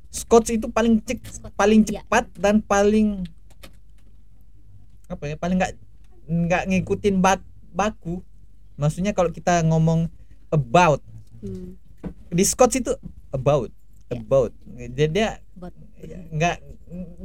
Scots 0.06 0.48
itu 0.50 0.68
paling 0.68 1.00
cek 1.00 1.20
Scots. 1.22 1.52
paling 1.52 1.80
Iya. 1.82 2.04
cepat 2.04 2.28
dan 2.34 2.60
paling 2.60 3.24
apa 5.06 5.22
ya 5.30 5.36
paling 5.38 5.56
nggak 5.58 5.72
nggak 6.26 6.62
ngikutin 6.66 7.22
bak, 7.22 7.38
baku 7.70 8.18
maksudnya 8.74 9.14
kalau 9.14 9.30
kita 9.30 9.62
ngomong 9.62 10.10
about 10.50 11.00
Hmm. 11.36 11.76
di 12.32 12.42
itu 12.80 12.92
about 13.30 13.70
Ya. 14.06 14.22
about 14.22 14.52
jadi 14.94 15.10
dia 15.10 15.28
About. 15.58 15.74
nggak 16.30 16.56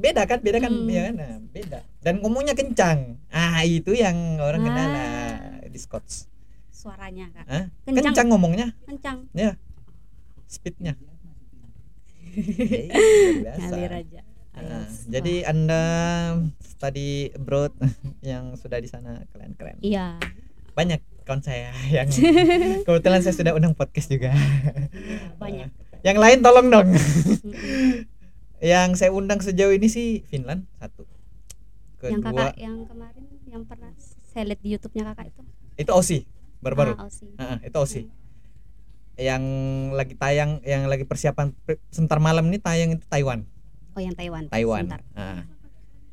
beda 0.01 0.21
kan 0.25 0.39
beda 0.41 0.57
kan 0.57 0.73
Hmm. 0.73 0.89
ya 0.89 1.01
kan 1.09 1.15
Nah, 1.15 1.37
beda 1.53 1.79
dan 2.01 2.13
ngomongnya 2.25 2.57
kencang 2.57 3.21
ah 3.29 3.61
itu 3.61 3.93
yang 3.93 4.41
orang 4.41 4.65
kendala 4.65 4.97
Ah. 4.97 5.69
di 5.69 5.77
suaranya 6.73 7.29
kak 7.29 7.45
Hah? 7.45 7.65
kencang 7.85 8.05
kencang 8.09 8.27
ngomongnya 8.33 8.67
kencang 8.89 9.29
speednya 10.49 10.97
Iya, 12.31 13.43
biasa. 13.43 13.59
ngalir 13.69 13.93
aja 13.93 14.21
IELTS. 14.65 14.95
jadi 15.09 15.35
anda 15.49 15.83
study 16.81 17.29
abroad 17.37 17.73
yang 18.25 18.57
sudah 18.57 18.81
di 18.81 18.89
sana 18.89 19.21
keren 19.29 19.53
keren 19.53 19.77
Wah, 19.77 19.85
iya. 19.85 20.07
Banyak 20.73 21.01
kawan 21.27 21.45
saya 21.45 21.69
yang 21.95 22.09
kebetulan 22.89 23.21
saya 23.21 23.35
sudah 23.37 23.53
undang 23.53 23.77
podcast 23.77 24.09
juga. 24.09 24.33
Banyak. 25.37 25.69
Yang 26.01 26.17
lain 26.17 26.37
tolong 26.41 26.67
dong. 26.73 26.87
Yang 28.57 28.89
saya 28.97 29.11
undang 29.13 29.37
sejauh 29.37 29.69
ini 29.77 29.85
sih 29.85 30.25
Finland 30.25 30.65
satu. 30.81 31.05
Yang 32.01 32.25
kedua 32.25 32.49
kakak 32.49 32.55
yang 32.57 32.77
kemarin 32.89 33.23
yang 33.45 33.63
pernah 33.69 33.93
saya 34.33 34.49
lihat 34.49 34.61
di 34.65 34.69
YouTube-nya 34.73 35.03
kakak 35.13 35.29
itu? 35.29 35.41
Itu 35.77 35.91
Aussie 35.93 36.25
baru-baru. 36.65 36.97
Ah, 37.37 37.61
itu 37.61 37.77
Aussie. 37.77 38.09
Yang 39.21 39.43
lagi 39.93 40.15
tayang 40.17 40.65
yang 40.65 40.89
lagi 40.89 41.05
persiapan 41.05 41.53
sebentar 41.93 42.17
malam 42.17 42.49
ini 42.49 42.57
tayang 42.57 42.97
itu 42.97 43.05
Taiwan 43.05 43.45
oh 43.95 44.01
yang 44.01 44.15
Taiwan. 44.15 44.47
Taiwan. 44.47 44.85
Sebentar. 44.87 45.03
Ah. 45.15 45.43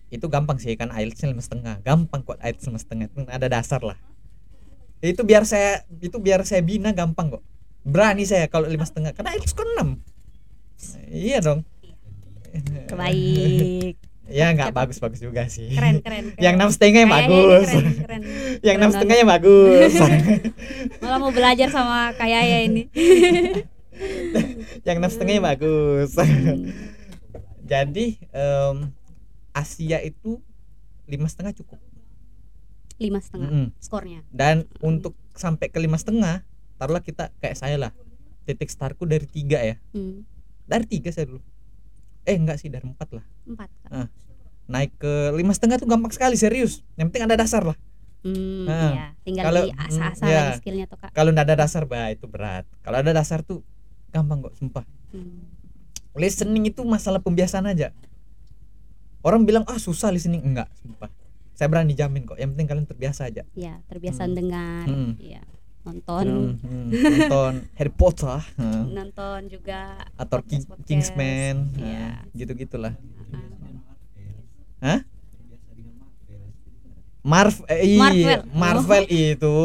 itu 0.09 0.25
gampang 0.25 0.57
sih 0.57 0.73
kan 0.73 0.89
IELTS-nya 0.89 1.37
lima 1.37 1.45
setengah. 1.45 1.85
Gampang 1.85 2.25
kok 2.25 2.41
IELTS 2.41 2.65
lima 2.73 2.81
setengah. 2.81 3.07
Itu 3.13 3.29
ada 3.29 3.47
dasar 3.53 3.85
lah. 3.85 3.99
Itu 5.05 5.23
biar 5.23 5.45
saya 5.45 5.85
itu 6.01 6.17
biar 6.17 6.49
saya 6.49 6.65
bina 6.65 6.97
gampang 6.97 7.29
kok. 7.37 7.45
Berani 7.85 8.25
saya 8.25 8.49
kalau 8.49 8.73
lima 8.73 8.89
setengah. 8.89 9.13
Karena 9.13 9.37
IELTS 9.37 9.53
kan 9.53 9.69
enam. 9.77 9.89
Iya 11.13 11.45
dong. 11.45 11.61
Terbaik 12.89 14.01
ya 14.29 14.53
nggak 14.53 14.77
bagus 14.77 15.01
bagus 15.01 15.21
juga 15.25 15.49
sih. 15.49 15.73
Keren 15.73 16.05
keren, 16.05 16.31
keren. 16.37 16.45
yang 16.45 16.55
enam 16.61 16.69
setengah 16.69 17.01
yang 17.05 17.13
bagus. 17.13 17.69
keren, 17.73 17.95
keren. 18.05 18.23
yang 18.61 18.77
enam 18.77 18.91
Keren 18.93 18.95
setengahnya 19.01 19.27
bagus. 19.27 19.93
Malah 21.01 21.19
mau 21.19 21.33
belajar 21.33 21.69
sama 21.73 22.13
kayak 22.15 22.43
ya 22.45 22.59
ini. 22.69 22.83
Yang 24.85 24.97
enam 25.01 25.11
setengahnya 25.11 25.43
bagus. 25.43 26.13
Hmm. 26.15 26.71
Jadi 27.69 28.07
em, 28.33 28.77
Asia 29.53 30.01
itu 30.01 30.41
lima 31.05 31.27
setengah 31.27 31.53
cukup. 31.55 31.77
Lima 32.97 33.21
setengah 33.21 33.49
Mm-mm. 33.49 33.67
skornya. 33.79 34.21
Dan 34.29 34.67
untuk 34.81 35.13
sampai 35.33 35.69
ke 35.69 35.79
lima 35.79 35.95
setengah 35.95 36.43
taruhlah 36.75 37.01
kita 37.01 37.31
kayak 37.39 37.55
saya 37.55 37.77
lah 37.77 37.93
titik 38.43 38.67
startku 38.67 39.05
dari 39.05 39.27
tiga 39.27 39.61
ya. 39.61 39.77
Hmm. 39.93 40.25
dari 40.65 40.85
tiga 40.85 41.09
saya 41.09 41.29
dulu. 41.29 41.41
Eh 42.25 42.37
enggak 42.37 42.61
sih 42.61 42.69
dari 42.69 42.85
empat 42.85 43.09
lah. 43.13 43.25
Empat 43.45 43.69
kak. 43.83 43.91
Ah. 43.91 44.09
naik 44.69 44.93
ke 44.97 45.33
lima 45.33 45.57
setengah 45.57 45.81
tuh 45.81 45.89
gampang 45.89 46.13
sekali 46.13 46.37
serius. 46.37 46.85
Yang 46.95 47.09
penting 47.09 47.25
ada 47.25 47.37
dasar 47.37 47.65
lah. 47.65 47.77
Hmm, 48.21 48.69
Nah, 48.69 48.91
iya. 48.93 49.07
Tinggal 49.25 49.45
kalau- 49.49 49.65
di 49.65 49.73
asah-asah 49.73 50.27
hmm, 50.27 50.35
ya. 50.35 50.41
lagi 50.45 50.53
skillnya 50.61 50.85
tuh 50.85 50.99
kak. 51.01 51.11
Kalau 51.17 51.31
nggak 51.33 51.47
ada 51.49 51.57
dasar 51.57 51.83
bah 51.85 52.13
itu 52.13 52.29
berat. 52.29 52.69
Kalau 52.85 53.01
ada 53.01 53.13
dasar 53.17 53.41
tuh 53.41 53.65
gampang 54.13 54.45
kok 54.45 54.53
sumpah. 54.61 54.85
Hmm. 55.09 55.41
Listening 56.19 56.67
itu 56.67 56.83
masalah 56.83 57.19
pembiasaan 57.19 57.65
aja 57.65 57.95
orang 59.21 59.43
bilang 59.43 59.65
ah 59.65 59.77
susah 59.77 60.11
listening 60.11 60.43
enggak 60.43 60.67
sumpah 60.77 61.11
saya 61.53 61.67
berani 61.67 61.91
jamin 61.93 62.23
kok 62.23 62.37
yang 62.37 62.53
penting 62.53 62.67
kalian 62.67 62.85
terbiasa 62.85 63.27
aja 63.27 63.43
ya 63.53 63.79
terbiasa 63.87 64.25
Hmm. 64.25 64.35
dengar 64.35 64.85
Hmm. 64.85 65.13
ya 65.19 65.43
nonton 65.83 66.25
Hmm, 66.27 66.53
hmm, 66.61 66.87
nonton 66.93 67.53
Harry 67.75 67.91
Potter 67.91 68.39
hmm, 68.55 68.85
nonton 68.93 69.41
juga 69.49 69.97
atau 70.15 70.39
King-. 70.41 70.67
Kingsman 70.85 71.73
Iya. 71.75 72.27
gitu 72.33 72.53
gitulah 72.55 72.95
Ah. 74.79 74.95
Hah? 74.95 75.01
Marv 77.21 77.61
eh, 77.67 77.83
iya, 77.85 77.99
Marvel. 77.99 78.41
Marvel 78.55 79.05
itu 79.11 79.57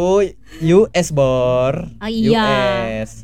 US 0.73 1.07
bor 1.09 1.85
Oh, 1.97 2.09
iya. 2.09 2.41
US 2.99 3.23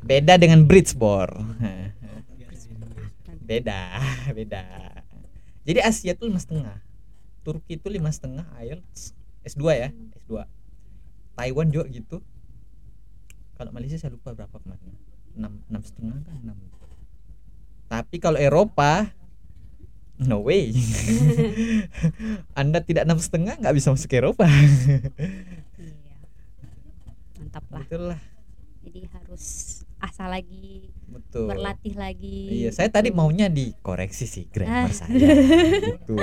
beda 0.00 0.34
dengan 0.34 0.64
Brits 0.64 0.96
bor 0.96 1.28
beda 3.48 3.80
beda. 4.38 4.62
Jadi 5.64 5.80
Asia 5.80 6.12
tuh 6.12 6.28
lima 6.28 6.40
setengah. 6.40 6.76
Turki 7.40 7.80
itu 7.80 7.88
lima 7.88 8.12
setengah 8.12 8.44
IELTS 8.60 9.16
S2 9.48 9.64
ya 9.72 9.88
S2 10.20 10.44
Taiwan 11.32 11.72
juga 11.72 11.88
gitu. 11.88 12.20
Kalau 13.56 13.72
Malaysia 13.72 13.96
saya 13.96 14.12
lupa 14.12 14.36
berapa 14.36 14.52
kemarin. 14.52 14.92
Enam 15.32 15.64
enam 15.72 15.82
setengah 15.82 16.18
kan 16.28 16.36
enam. 16.44 16.58
Tapi 17.88 18.16
kalau 18.20 18.36
Eropa 18.36 19.08
no 20.18 20.44
way. 20.44 20.74
Anda 22.58 22.82
tidak 22.82 23.06
enam 23.06 23.22
setengah 23.22 23.54
nggak 23.56 23.74
bisa 23.78 23.94
masuk 23.94 24.10
Eropa. 24.12 24.44
Iya. 25.78 25.94
Mantap 27.38 27.64
lah. 27.70 27.86
Itulah. 27.86 28.20
Jadi 28.82 29.00
harus 29.14 29.44
asal 30.02 30.28
lagi 30.30 30.90
betul. 31.08 31.46
Berlatih 31.46 31.94
lagi. 31.94 32.38
Iya 32.54 32.70
saya 32.70 32.88
tadi 32.88 33.08
gitu. 33.08 33.16
maunya 33.16 33.48
dikoreksi 33.48 34.24
sih 34.24 34.44
grammar 34.46 34.88
Ah. 34.88 34.96
saya 35.00 35.16
gitu. 35.80 36.16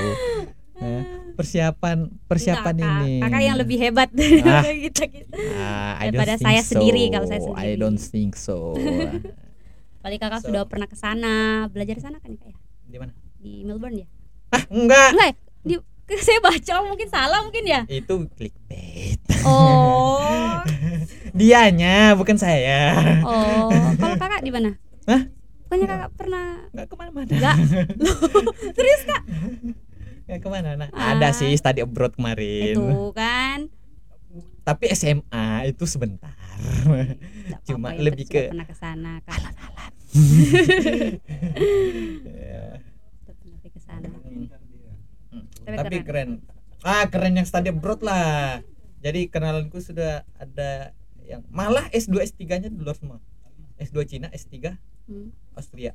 Eh, 0.76 1.04
persiapan 1.34 2.12
persiapan 2.24 2.76
Enggak, 2.76 3.00
ini. 3.02 3.14
Kakak 3.20 3.42
yang 3.42 3.58
lebih 3.58 3.78
hebat 3.78 4.10
Ah. 4.44 4.64
kita 4.86 5.04
kita 5.08 5.36
Ah, 5.56 5.94
I 5.98 6.10
daripada 6.10 6.36
saya 6.38 6.62
so. 6.62 6.76
sendiri, 6.76 7.08
kalau 7.10 7.26
saya 7.26 7.40
I 7.40 7.46
sendiri. 7.46 7.74
don't 7.78 7.98
think 7.98 8.36
so. 8.36 8.76
Paling 10.04 10.20
kakak 10.20 10.40
So- 10.40 10.48
sudah 10.48 10.64
pernah 10.66 10.86
ke 10.86 10.94
sana 10.94 11.34
belajar 11.68 11.96
di 11.96 12.04
sana 12.04 12.18
kan 12.18 12.30
ya 12.30 12.38
kak 12.38 12.50
ya? 12.50 12.58
Di 12.86 12.98
mana? 12.98 13.12
Di 13.38 13.64
Melbourne 13.64 13.98
ya? 13.98 14.08
Ah 14.52 14.64
enggak. 14.68 15.10
Enggak 15.12 15.32
di 15.66 15.76
saya 16.16 16.38
baca 16.38 16.86
mungkin 16.86 17.10
salah 17.10 17.42
mungkin 17.42 17.66
ya? 17.66 17.82
Itu 17.88 18.30
clickbait. 18.32 19.18
Oh 19.42 20.62
dianya 21.32 21.96
bukan 22.14 22.36
saya. 22.36 22.96
Oh 23.22 23.70
kalau 23.96 24.16
kakak 24.16 24.42
di 24.42 24.50
mana? 24.50 24.76
Hah? 25.06 25.30
bukannya 25.66 25.88
kakak 25.88 26.12
pernah 26.14 26.46
nggak 26.72 26.86
ke 26.86 26.96
mana-mana. 26.96 27.26
Enggak 27.28 27.56
serius 28.78 29.02
kak? 29.04 29.22
Nggak 30.26 30.40
ke 30.40 30.48
mana 30.48 30.70
nah 30.76 30.90
Ah. 30.92 31.14
ada 31.14 31.30
sih 31.32 31.50
study 31.54 31.82
abroad 31.82 32.14
kemarin. 32.14 32.74
Itu 32.74 33.10
kan. 33.12 33.70
Tapi 34.62 34.90
SMA 34.92 35.46
itu 35.68 35.86
sebentar. 35.86 36.34
Nggak 36.86 37.60
Cuma 37.66 37.90
apa-apa, 37.90 37.94
yang 37.94 38.06
lebih 38.06 38.26
penting 38.26 38.42
ke- 38.42 38.52
pernah 38.52 38.66
ke 38.66 38.76
sana 38.76 39.12
kan 39.22 39.40
Ya. 42.26 42.66
Sudah 43.20 43.36
pernah 43.36 43.58
pergi 43.58 43.70
ke 43.70 43.82
sana. 43.82 44.08
Hmm. 44.08 45.44
Tapi 45.60 45.76
tapi 45.76 45.96
keren. 46.00 46.06
keren. 46.06 46.30
Ah 46.82 47.06
keren 47.06 47.34
yang 47.34 47.44
study 47.44 47.70
abroad 47.70 48.00
lah 48.00 48.62
jadi 49.06 49.30
kenalanku 49.30 49.78
sudah 49.78 50.12
ada 50.36 50.90
yang 51.22 51.46
malah 51.48 51.86
S2 51.90 52.26
S3 52.26 52.42
nya 52.58 52.68
di 52.68 52.78
luar 52.78 52.98
semua 52.98 53.22
S2 53.78 53.98
Cina 54.08 54.28
S3 54.30 54.74
Hmm. 55.06 55.30
Austria 55.54 55.94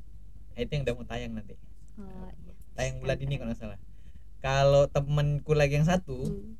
Nah, 0.51 0.62
itu 0.62 0.70
yang 0.70 0.85
udah 0.85 0.94
mau 0.94 1.03
tayang 1.03 1.35
nanti 1.35 1.59
Oh, 1.96 2.07
iya. 2.38 2.55
tayang 2.73 3.03
bulan 3.03 3.18
ini 3.18 3.35
kalau 3.35 3.51
nggak 3.51 3.59
salah 3.59 3.79
kalau 4.38 4.87
temenku 4.87 5.51
lagi 5.51 5.75
yang 5.75 5.85
satu 5.85 6.14
Hmm. 6.23 6.55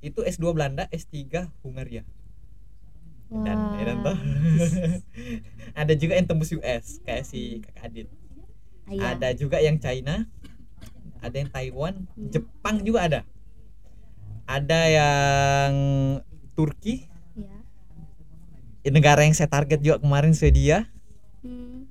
itu 0.00 0.20
S2 0.20 0.52
Belanda 0.52 0.84
S3 0.88 1.16
Hungaria 1.60 2.04
dan 3.26 3.56
ya 3.72 3.82
dan 3.84 3.98
toh. 4.00 4.18
ada 5.80 5.92
juga 5.92 6.12
yang 6.14 6.28
tembus 6.28 6.52
US 6.52 7.00
kayak 7.00 7.24
si 7.24 7.64
kakak 7.64 7.82
Adit 7.82 8.08
Ah, 8.84 8.92
iya. 8.92 9.04
ada 9.16 9.28
juga 9.32 9.56
yang 9.58 9.80
China 9.80 10.28
ada 11.18 11.34
yang 11.34 11.48
Taiwan 11.48 12.04
Hmm. 12.12 12.28
Jepang 12.28 12.84
juga 12.84 13.00
ada 13.02 13.20
ada 14.44 14.80
yang 14.88 15.72
Turki? 16.54 17.08
Iya. 17.34 18.92
negara 18.92 19.24
yang 19.24 19.34
saya 19.34 19.48
target 19.48 19.80
juga 19.80 20.00
kemarin 20.00 20.36
Swedia. 20.36 20.88
Hmm. 21.44 21.84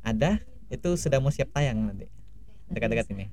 ada? 0.00 0.40
Itu 0.72 0.96
sudah 0.96 1.20
mau 1.20 1.28
siap 1.28 1.52
tayang 1.52 1.76
nanti. 1.84 2.08
Dekat-dekat 2.72 3.12
ini. 3.12 3.28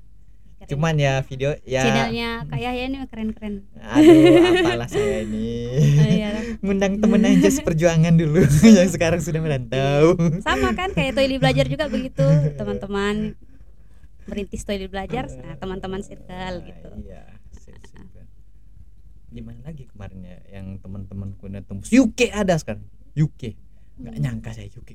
Keren. 0.57 0.73
cuman 0.73 0.97
ya 0.97 1.21
video 1.21 1.53
ya 1.69 1.85
channelnya 1.85 2.29
Kak 2.49 2.57
Yahya 2.57 2.83
ini 2.89 2.97
keren-keren. 3.05 3.61
Aduh 3.77 4.41
apalah 4.65 4.89
saya 4.89 5.21
ini. 5.21 5.69
Oh, 6.01 6.09
iya. 6.09 6.31
ngundang 6.65 6.97
temen 6.97 7.21
aja 7.29 7.49
seperjuangan 7.53 8.17
dulu. 8.17 8.41
Yang 8.81 8.97
sekarang 8.97 9.21
sudah 9.21 9.37
merantau. 9.37 10.17
Sama 10.41 10.73
kan 10.73 10.97
kayak 10.97 11.13
Toili 11.13 11.37
belajar 11.37 11.69
juga 11.69 11.85
begitu. 11.85 12.25
Teman-teman 12.57 13.37
merintis 14.25 14.65
Toili 14.65 14.89
belajar 14.89 15.29
nah 15.29 15.53
teman-teman 15.61 16.01
circle 16.01 16.65
gitu. 16.65 16.89
Ah, 16.89 17.05
iya. 17.05 17.36
Di 19.37 19.45
mana 19.45 19.61
lagi 19.61 19.85
kemarin 19.85 20.19
ya 20.25 20.37
yang 20.57 20.81
teman-temanku 20.81 21.45
tembus 21.61 21.93
UK 21.93 22.33
ada 22.33 22.57
sekarang. 22.57 22.81
UK 23.13 23.53
nggak 23.97 24.13
Hmm. 24.17 24.21
nyangka 24.21 24.49
saya 24.53 24.69
UK 24.73 24.89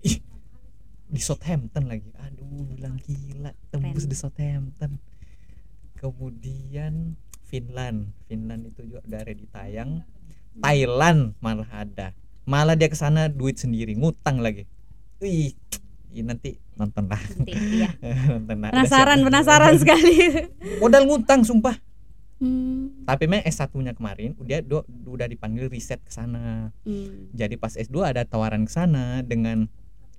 di 1.12 1.20
Southampton 1.22 1.86
lagi. 1.86 2.10
Aduh 2.18 2.66
bilang 2.66 2.98
gila 2.98 3.54
tembus 3.70 4.02
Keren. 4.02 4.10
di 4.10 4.16
Southampton. 4.18 4.92
Kemudian 5.94 7.14
Finland. 7.46 8.10
Finland 8.26 8.62
itu 8.66 8.82
juga 8.90 9.22
ready 9.22 9.46
tayang. 9.46 10.02
Thailand 10.58 11.38
malah 11.38 11.68
ada. 11.70 12.10
Malah 12.42 12.74
dia 12.74 12.90
ke 12.90 12.98
sana 12.98 13.30
duit 13.30 13.60
sendiri 13.60 13.94
ngutang 13.94 14.42
lagi. 14.42 14.66
Wih, 15.22 15.54
ih, 16.10 16.24
nanti 16.26 16.58
nonton 16.74 17.06
lah. 17.06 17.22
Nanti 17.38 17.54
iya. 17.54 17.94
Nonton 18.34 18.56
lah. 18.58 18.70
Penasaran 18.74 19.22
penasaran 19.22 19.74
sekali. 19.78 20.14
Modal 20.82 21.06
ngutang 21.06 21.46
sumpah 21.46 21.78
hmm. 22.42 23.06
tapi 23.06 23.24
memang 23.24 23.46
S1 23.46 23.70
nya 23.78 23.94
kemarin 23.94 24.34
udah 24.34 24.58
do- 24.60 24.82
udah 25.06 25.24
dipanggil 25.24 25.66
riset 25.66 26.02
ke 26.02 26.10
sana 26.10 26.74
Hmm. 26.82 27.30
jadi 27.30 27.54
pas 27.54 27.72
S2 27.72 27.94
ada 28.04 28.22
tawaran 28.24 28.66
ke 28.66 28.72
sana 28.72 29.22
dengan 29.22 29.70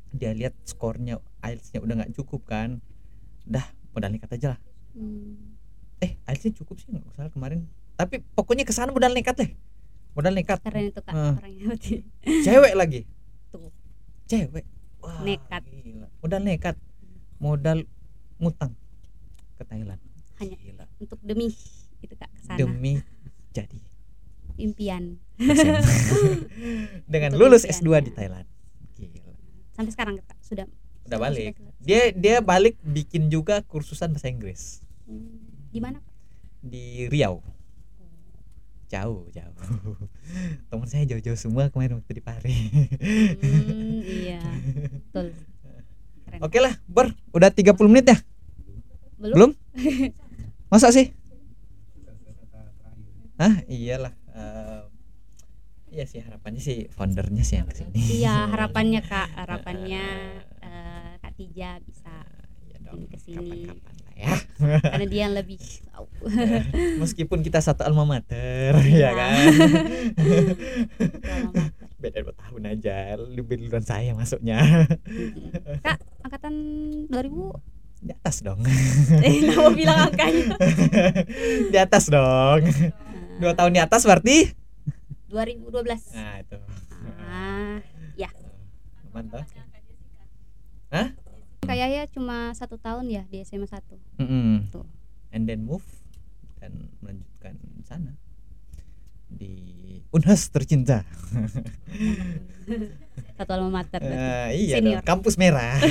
dia 0.09 0.31
lihat 0.31 0.55
skornya 0.63 1.17
IELTS-nya 1.41 1.79
udah 1.79 1.95
nggak 1.99 2.13
cukup 2.15 2.45
kan 2.45 2.79
udah 3.43 3.65
modal 3.91 4.09
nekat 4.09 4.31
aja 4.31 4.47
lah 4.55 4.59
Hmm. 4.93 5.57
eh 5.99 6.15
IELTS-nya 6.23 6.53
cukup 6.55 6.77
sih 6.77 6.87
nggak 6.87 7.03
salah 7.11 7.29
kemarin 7.29 7.67
tapi 7.93 8.23
pokoknya 8.31 8.63
ke 8.63 8.71
sana 8.71 8.89
modal 8.89 9.11
nekat 9.11 9.35
deh 9.35 9.51
modal 10.13 10.31
nekat 10.31 10.57
keren 10.59 10.87
itu 10.87 11.01
kak 11.01 11.13
orangnya 11.13 11.63
berarti 11.67 11.93
cewek 12.41 12.73
lagi 12.73 13.01
Tuh. 13.49 13.69
cewek 14.23 14.65
Wah, 14.97 15.19
Nekat. 15.19 15.67
gila. 15.67 16.07
modal 16.17 16.41
nekat 16.41 16.75
modal 17.35 17.83
ngutang 18.37 18.71
ke 19.57 19.63
Thailand 19.63 19.99
Hanya. 20.37 20.55
gila. 20.55 20.85
untuk 20.95 21.19
demi 21.19 21.51
itu 22.03 22.13
kak 22.13 22.29
ke 22.29 22.41
sana 22.43 22.57
demi 22.57 22.99
jadi 23.51 23.79
impian. 24.55 25.17
Dengan 27.09 27.31
Untuk 27.31 27.41
lulus 27.41 27.63
impian, 27.63 27.79
S2 27.79 27.89
ya. 27.89 27.99
di 27.99 28.11
Thailand. 28.11 28.47
Gila. 28.93 29.31
sampai 29.73 29.91
sekarang 29.91 30.13
kak 30.19 30.37
sudah. 30.39 30.65
Udah 30.65 30.77
sudah- 31.07 31.19
balik. 31.19 31.55
sudah- 31.57 31.73
dia 31.81 32.01
dia 32.11 32.35
balik 32.39 32.75
bikin 32.79 33.27
juga 33.27 33.59
kursusan 33.61 34.11
bahasa 34.11 34.27
Inggris. 34.27 34.79
Hmm. 35.03 35.41
di 35.67 35.79
mana 35.79 35.99
di 36.59 37.09
Riau. 37.09 37.41
Jauh 38.87 39.25
jauh. 39.27 39.57
Teman 40.69 40.85
saya 40.85 41.01
jauh-jauh 41.03 41.33
semua 41.35 41.67
kemarin 41.67 41.97
waktu 41.97 42.13
di 42.13 42.21
Pare 42.21 42.53
Hmm, 43.41 43.99
iya. 43.99 44.37
Betul. 45.09 45.33
Keren 46.23 46.39
oke 46.39 46.57
lah 46.59 46.77
ber 46.85 47.09
udah 47.31 47.49
30 47.49 47.73
menit 47.89 48.05
ya? 48.05 48.17
Belum, 49.17 49.33
belum? 49.33 49.51
Masa 50.71 50.93
sih 50.93 51.09
ah 53.37 53.55
iyalah 53.65 54.13
Eh, 54.33 54.81
iya 55.91 56.09
sih 56.09 56.17
harapannya 56.17 56.57
sih 56.57 56.89
foundernya 56.89 57.45
sih 57.45 57.55
yang 57.55 57.69
ke 57.69 57.77
sini. 57.77 58.01
Iya 58.17 58.45
harapannya 58.51 58.99
kak 58.99 59.29
harapannya 59.37 60.03
eh, 60.57 61.11
kak 61.21 61.31
Tija 61.37 61.77
bisa 61.79 62.25
Iya 62.65 62.75
dong, 62.81 62.97
ini 62.97 63.05
ke 63.07 63.15
sini. 63.15 63.69
kapan-kapan 63.69 63.95
lah 64.01 64.13
ya. 64.17 64.35
Karena 64.81 65.05
dia 65.05 65.21
yang 65.23 65.33
lebih 65.37 65.57
tahu. 65.85 66.05
Meskipun 67.05 67.41
kita 67.41 67.59
satu 67.59 67.83
alma 67.85 68.05
mater 68.09 68.73
Iya. 68.81 69.05
ya 69.05 69.11
kan? 69.13 69.37
Beda 72.01 72.19
dua 72.19 72.35
tahun 72.35 72.63
aja 72.67 73.15
lebih 73.15 73.55
duluan 73.61 73.85
saya 73.85 74.11
masuknya. 74.11 74.59
Kak 75.79 75.97
angkatan 76.21 76.53
2000 77.07 78.03
di 78.03 78.11
atas 78.11 78.41
dong. 78.41 78.59
Eh 79.21 79.45
mau 79.47 79.69
bilang 79.71 80.09
angkanya? 80.09 80.57
Di 81.69 81.77
atas 81.77 82.09
dong 82.09 82.65
dua 83.39 83.53
tahun 83.53 83.71
di 83.73 83.81
atas 83.81 84.01
berarti? 84.03 84.53
2012 85.29 86.13
nah 86.13 86.37
itu. 86.37 86.57
Ah 87.25 87.81
ya. 88.13 88.29
Mantap 89.09 89.45
kayaknya 91.63 92.05
cuma 92.11 92.53
satu 92.53 92.77
tahun 92.77 93.09
ya 93.09 93.23
di 93.31 93.41
SMA 93.41 93.65
1 93.65 94.21
Mm-mm. 94.21 94.69
Tuh. 94.69 94.85
and 95.33 95.49
then 95.49 95.65
move 95.65 95.81
dan 96.61 96.91
melanjutkan 97.01 97.57
di 97.57 97.83
sana. 97.83 98.11
Di 99.33 99.53
Unhas 100.13 100.45
tercinta. 100.53 101.01
Satu 103.33 103.49
alma 103.57 103.81
mater. 103.81 103.97
Eh, 103.97 104.69
iya 104.69 104.77
Senior. 104.77 105.01
dong, 105.01 105.09
kampus 105.09 105.35
merah. 105.41 105.81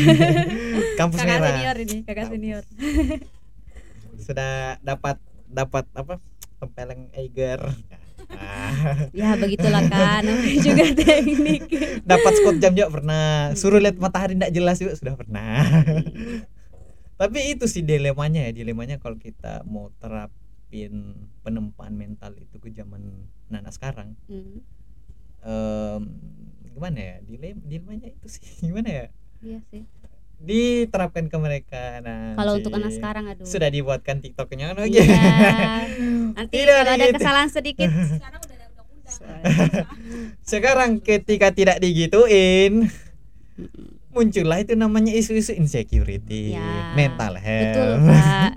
Kampus 1.01 1.19
kakak 1.19 1.43
merah. 1.43 1.51
senior 1.59 1.77
ini 1.83 1.99
kakak 2.07 2.27
senior. 2.31 2.63
Sudah 4.23 4.79
dapat 4.81 5.19
dapat 5.51 5.85
apa 5.99 6.23
tempeleng 6.63 7.11
Eiger. 7.19 7.59
Ah, 8.31 9.11
ya 9.19 9.35
begitulah 9.35 9.83
kan 9.91 10.23
juga 10.63 10.95
teknik. 10.95 11.67
Dapat 12.07 12.33
spot 12.39 12.57
jam 12.63 12.73
juga 12.73 12.89
pernah. 12.95 13.51
Suruh 13.59 13.83
lihat 13.83 13.99
matahari 13.99 14.39
tidak 14.39 14.55
jelas 14.55 14.79
juga 14.79 14.95
sudah 14.95 15.15
pernah. 15.19 15.67
Tapi 17.19 17.39
itu 17.55 17.67
sih 17.67 17.83
dilemanya 17.83 18.47
ya 18.47 18.53
dilemanya 18.55 19.03
kalau 19.03 19.19
kita 19.19 19.67
mau 19.67 19.91
terapin 19.99 21.27
penempaan 21.43 21.99
mental 21.99 22.39
itu 22.39 22.63
ke 22.63 22.71
zaman 22.71 23.27
anak 23.51 23.75
sekarang. 23.75 24.15
Hmm, 24.31 24.63
em, 25.43 26.03
gimana 26.73 26.99
ya 26.99 27.17
dilem 27.27 27.59
dilemanya 27.67 28.09
itu 28.15 28.27
sih 28.39 28.43
gimana 28.71 28.89
ya? 28.89 29.07
Iya 29.43 29.59
sih 29.69 29.83
diterapkan 30.43 31.31
ke 31.31 31.37
mereka. 31.39 32.03
Nah 32.03 32.35
kalau 32.35 32.59
untuk 32.59 32.75
anak 32.75 32.93
sekarang 32.93 33.25
aduh. 33.31 33.47
sudah 33.47 33.71
dibuatkan 33.71 34.19
tiktoknya 34.19 34.75
kan? 34.75 34.83
Iya. 34.83 34.83
lagi 34.83 34.99
nanti 36.37 36.55
Tidak 36.59 36.79
kalau 36.83 36.93
ada 36.93 37.05
gitu. 37.07 37.17
kesalahan 37.19 37.51
sedikit. 37.51 37.89
Sekarang 40.43 40.99
ketika 41.01 41.53
tidak 41.53 41.79
digituin 41.79 42.89
muncullah 44.13 44.61
itu 44.61 44.77
namanya 44.77 45.13
isu-isu 45.17 45.57
insecurity 45.57 46.53
Ya, 46.53 46.93
mental 46.93 47.41
health. 47.41 47.73
Betul 47.73 47.91
pak. 48.13 48.51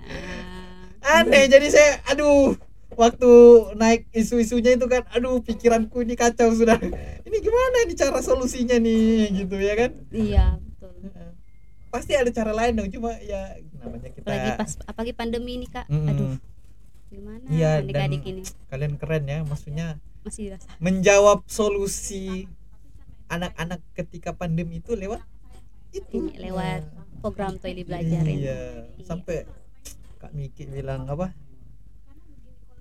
Aneh 1.06 1.46
jadi 1.48 1.68
saya 1.70 1.92
aduh 2.12 2.58
waktu 2.96 3.32
naik 3.76 4.08
isu-isunya 4.16 4.76
itu 4.76 4.88
kan 4.88 5.04
aduh 5.12 5.40
pikiranku 5.44 6.04
ini 6.04 6.16
kacau 6.18 6.52
sudah. 6.52 6.80
Ini 7.24 7.38
gimana 7.40 7.78
ini 7.88 7.94
cara 7.96 8.20
solusinya 8.20 8.76
nih 8.80 9.32
gitu 9.44 9.56
ya 9.60 9.74
kan? 9.80 9.92
Iya 10.12 10.46
pasti 11.96 12.12
ada 12.14 12.28
cara 12.30 12.52
lain 12.52 12.74
dong 12.76 12.90
cuma 12.90 13.16
ya 13.18 13.56
namanya 13.80 14.12
kita 14.12 14.28
apalagi 14.28 14.52
pas 14.56 14.72
apalagi 14.84 15.14
pandemi 15.14 15.52
ini 15.56 15.66
kak. 15.66 15.88
Mm-mm. 15.88 16.10
aduh 16.12 16.36
gimana 17.08 17.46
Iya, 17.48 17.80
dan- 17.80 17.88
adik-adik 17.88 18.24
ini? 18.28 18.42
kalian 18.68 18.94
keren 18.96 19.24
ya 19.24 19.40
maksudnya 19.42 19.88
masih 20.22 20.52
dirasa. 20.52 20.68
menjawab 20.78 21.48
solusi 21.48 22.52
anak-anak 23.26 23.80
ketika 23.94 24.34
pandemi 24.34 24.78
itu 24.78 24.94
lewat 24.94 25.24
itu. 25.90 26.28
Ini, 26.28 26.52
lewat 26.52 26.82
Nah, 26.86 27.06
program 27.24 27.56
Toili 27.56 27.82
belajar 27.82 28.22
ini 28.22 28.44
iya. 28.44 28.86
sampai 29.02 29.48
Kak 30.20 30.36
Miki 30.36 30.68
bilang 30.68 31.08
apa? 31.08 31.32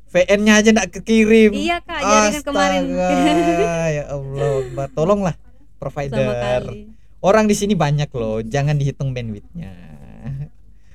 VN-nya 0.09 0.63
aja 0.63 0.71
nggak 0.71 0.91
kekirim. 0.95 1.51
Iya 1.51 1.83
kak, 1.83 1.99
jaringan 1.99 2.45
kemarin. 2.45 2.83
Astaga, 2.87 3.75
ya 3.91 4.05
Allah, 4.09 4.87
tolonglah 4.91 5.35
sama 5.35 5.79
provider. 5.81 6.71
Orang 7.25 7.49
di 7.49 7.57
sini 7.57 7.73
banyak 7.73 8.13
loh, 8.13 8.45
jangan 8.45 8.77
dihitung 8.77 9.17
bandwidthnya. 9.17 9.73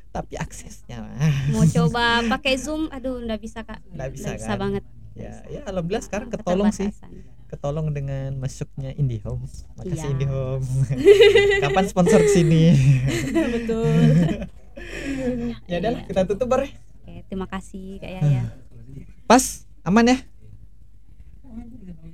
Tapi 0.10 0.38
aksesnya 0.38 1.06
Mau 1.50 1.66
coba 1.66 2.22
pakai 2.28 2.58
Zoom, 2.58 2.86
aduh 2.90 3.18
nggak 3.20 3.40
bisa 3.40 3.62
kak. 3.62 3.82
Nggak 3.90 4.10
bisa, 4.14 4.28
Nggak 4.30 4.38
bisa 4.38 4.48
kan? 4.48 4.60
banget. 4.60 4.84
ya, 5.18 5.32
ya 5.50 5.62
alhamdulillah 5.66 6.06
sekarang 6.06 6.28
ketolong 6.30 6.70
sih. 6.70 6.90
Ketolong 7.46 7.88
dengan 7.90 8.38
masuknya 8.38 8.94
IndiHome. 8.94 9.42
Makasih 9.76 10.06
Iya. 10.06 10.14
IndiHome. 10.14 10.66
Kapan 11.66 11.86
sponsor 11.90 12.22
ke 12.22 12.30
sini? 12.30 12.62
Betul. 13.58 13.90
ya 15.66 15.76
udah 15.78 15.90
lah, 15.92 16.02
Iya. 16.02 16.08
kita 16.08 16.22
tutup 16.30 16.46
bar. 16.46 16.62
Oke, 16.66 17.26
terima 17.26 17.50
kasih 17.50 17.98
kak 17.98 18.12
Yaya. 18.12 18.44
Pas, 19.26 19.66
aman 19.82 20.06
ya? 20.08 20.18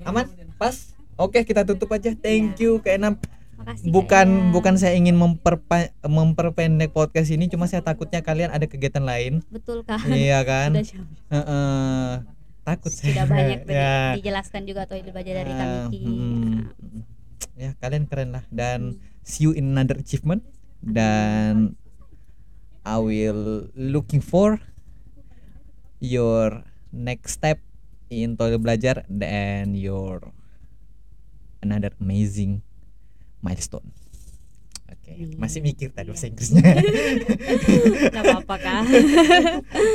Aman? 0.03 0.25
Pas? 0.55 0.95
Oke, 1.15 1.43
kita 1.43 1.63
tutup 1.63 1.91
aja. 1.91 2.11
Thank 2.13 2.59
you 2.59 2.79
Kak 2.79 2.95
Enam. 2.95 3.15
Makasih. 3.65 3.81
Kak 3.81 3.91
bukan 3.91 4.27
Yaya. 4.29 4.51
bukan 4.53 4.73
saya 4.77 4.93
ingin 4.93 5.17
memperpa- 5.17 5.89
memperpendek 6.05 6.93
podcast 6.93 7.33
ini 7.33 7.49
cuma 7.49 7.65
saya 7.65 7.81
takutnya 7.81 8.21
kalian 8.21 8.53
ada 8.53 8.69
kegiatan 8.69 9.01
lain 9.01 9.41
betul 9.49 9.81
kak. 9.81 10.05
iya 10.13 10.45
kan 10.45 10.77
jam. 10.77 11.09
Heeh. 11.33 12.21
takut 12.61 12.93
saya 12.93 13.13
Sudah 13.13 13.25
banyak 13.25 13.59
ya. 13.65 14.13
dijelaskan 14.17 14.61
juga 14.65 14.85
atau 14.85 14.97
belajar 15.01 15.33
dari 15.41 15.51
kami. 15.53 15.73
Ah, 15.73 15.87
Ki. 15.89 15.99
hmm. 16.01 16.53
ya 17.55 17.69
kalian 17.77 18.05
keren 18.05 18.29
lah 18.33 18.45
dan 18.53 19.01
see 19.21 19.45
you 19.45 19.51
in 19.51 19.73
another 19.73 19.97
achievement 19.97 20.45
dan 20.85 21.73
I 22.85 23.01
will 23.01 23.69
looking 23.73 24.21
for 24.21 24.61
your 25.97 26.61
next 26.93 27.41
step 27.41 27.57
in 28.09 28.37
Toil 28.37 28.61
Belajar 28.61 29.09
dan 29.09 29.73
your 29.73 30.29
another 31.61 31.97
amazing 31.97 32.61
milestone. 33.45 33.85
Oke, 34.89 35.13
okay. 35.13 35.37
Masih 35.37 35.61
mikir 35.61 35.93
tadi 35.93 36.09
bahasa 36.09 36.25
yeah. 36.25 36.33
Inggrisnya. 36.33 36.65
Apa-apa 38.25 38.55
kak. 38.57 38.81
Oke, 38.89 38.97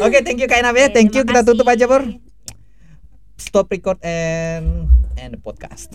okay, 0.07 0.21
thank 0.23 0.39
you 0.39 0.47
Kak 0.47 0.63
Inabe. 0.63 0.79
Ya. 0.79 0.87
Okay, 0.87 0.95
thank 0.95 1.11
you. 1.11 1.27
Kita 1.27 1.43
tutup 1.43 1.67
aja, 1.67 1.91
Bro. 1.91 2.07
Yeah. 2.07 2.23
Stop 3.35 3.67
record 3.75 3.99
and 4.07 4.87
and 5.19 5.35
the 5.35 5.41
podcast. 5.43 5.91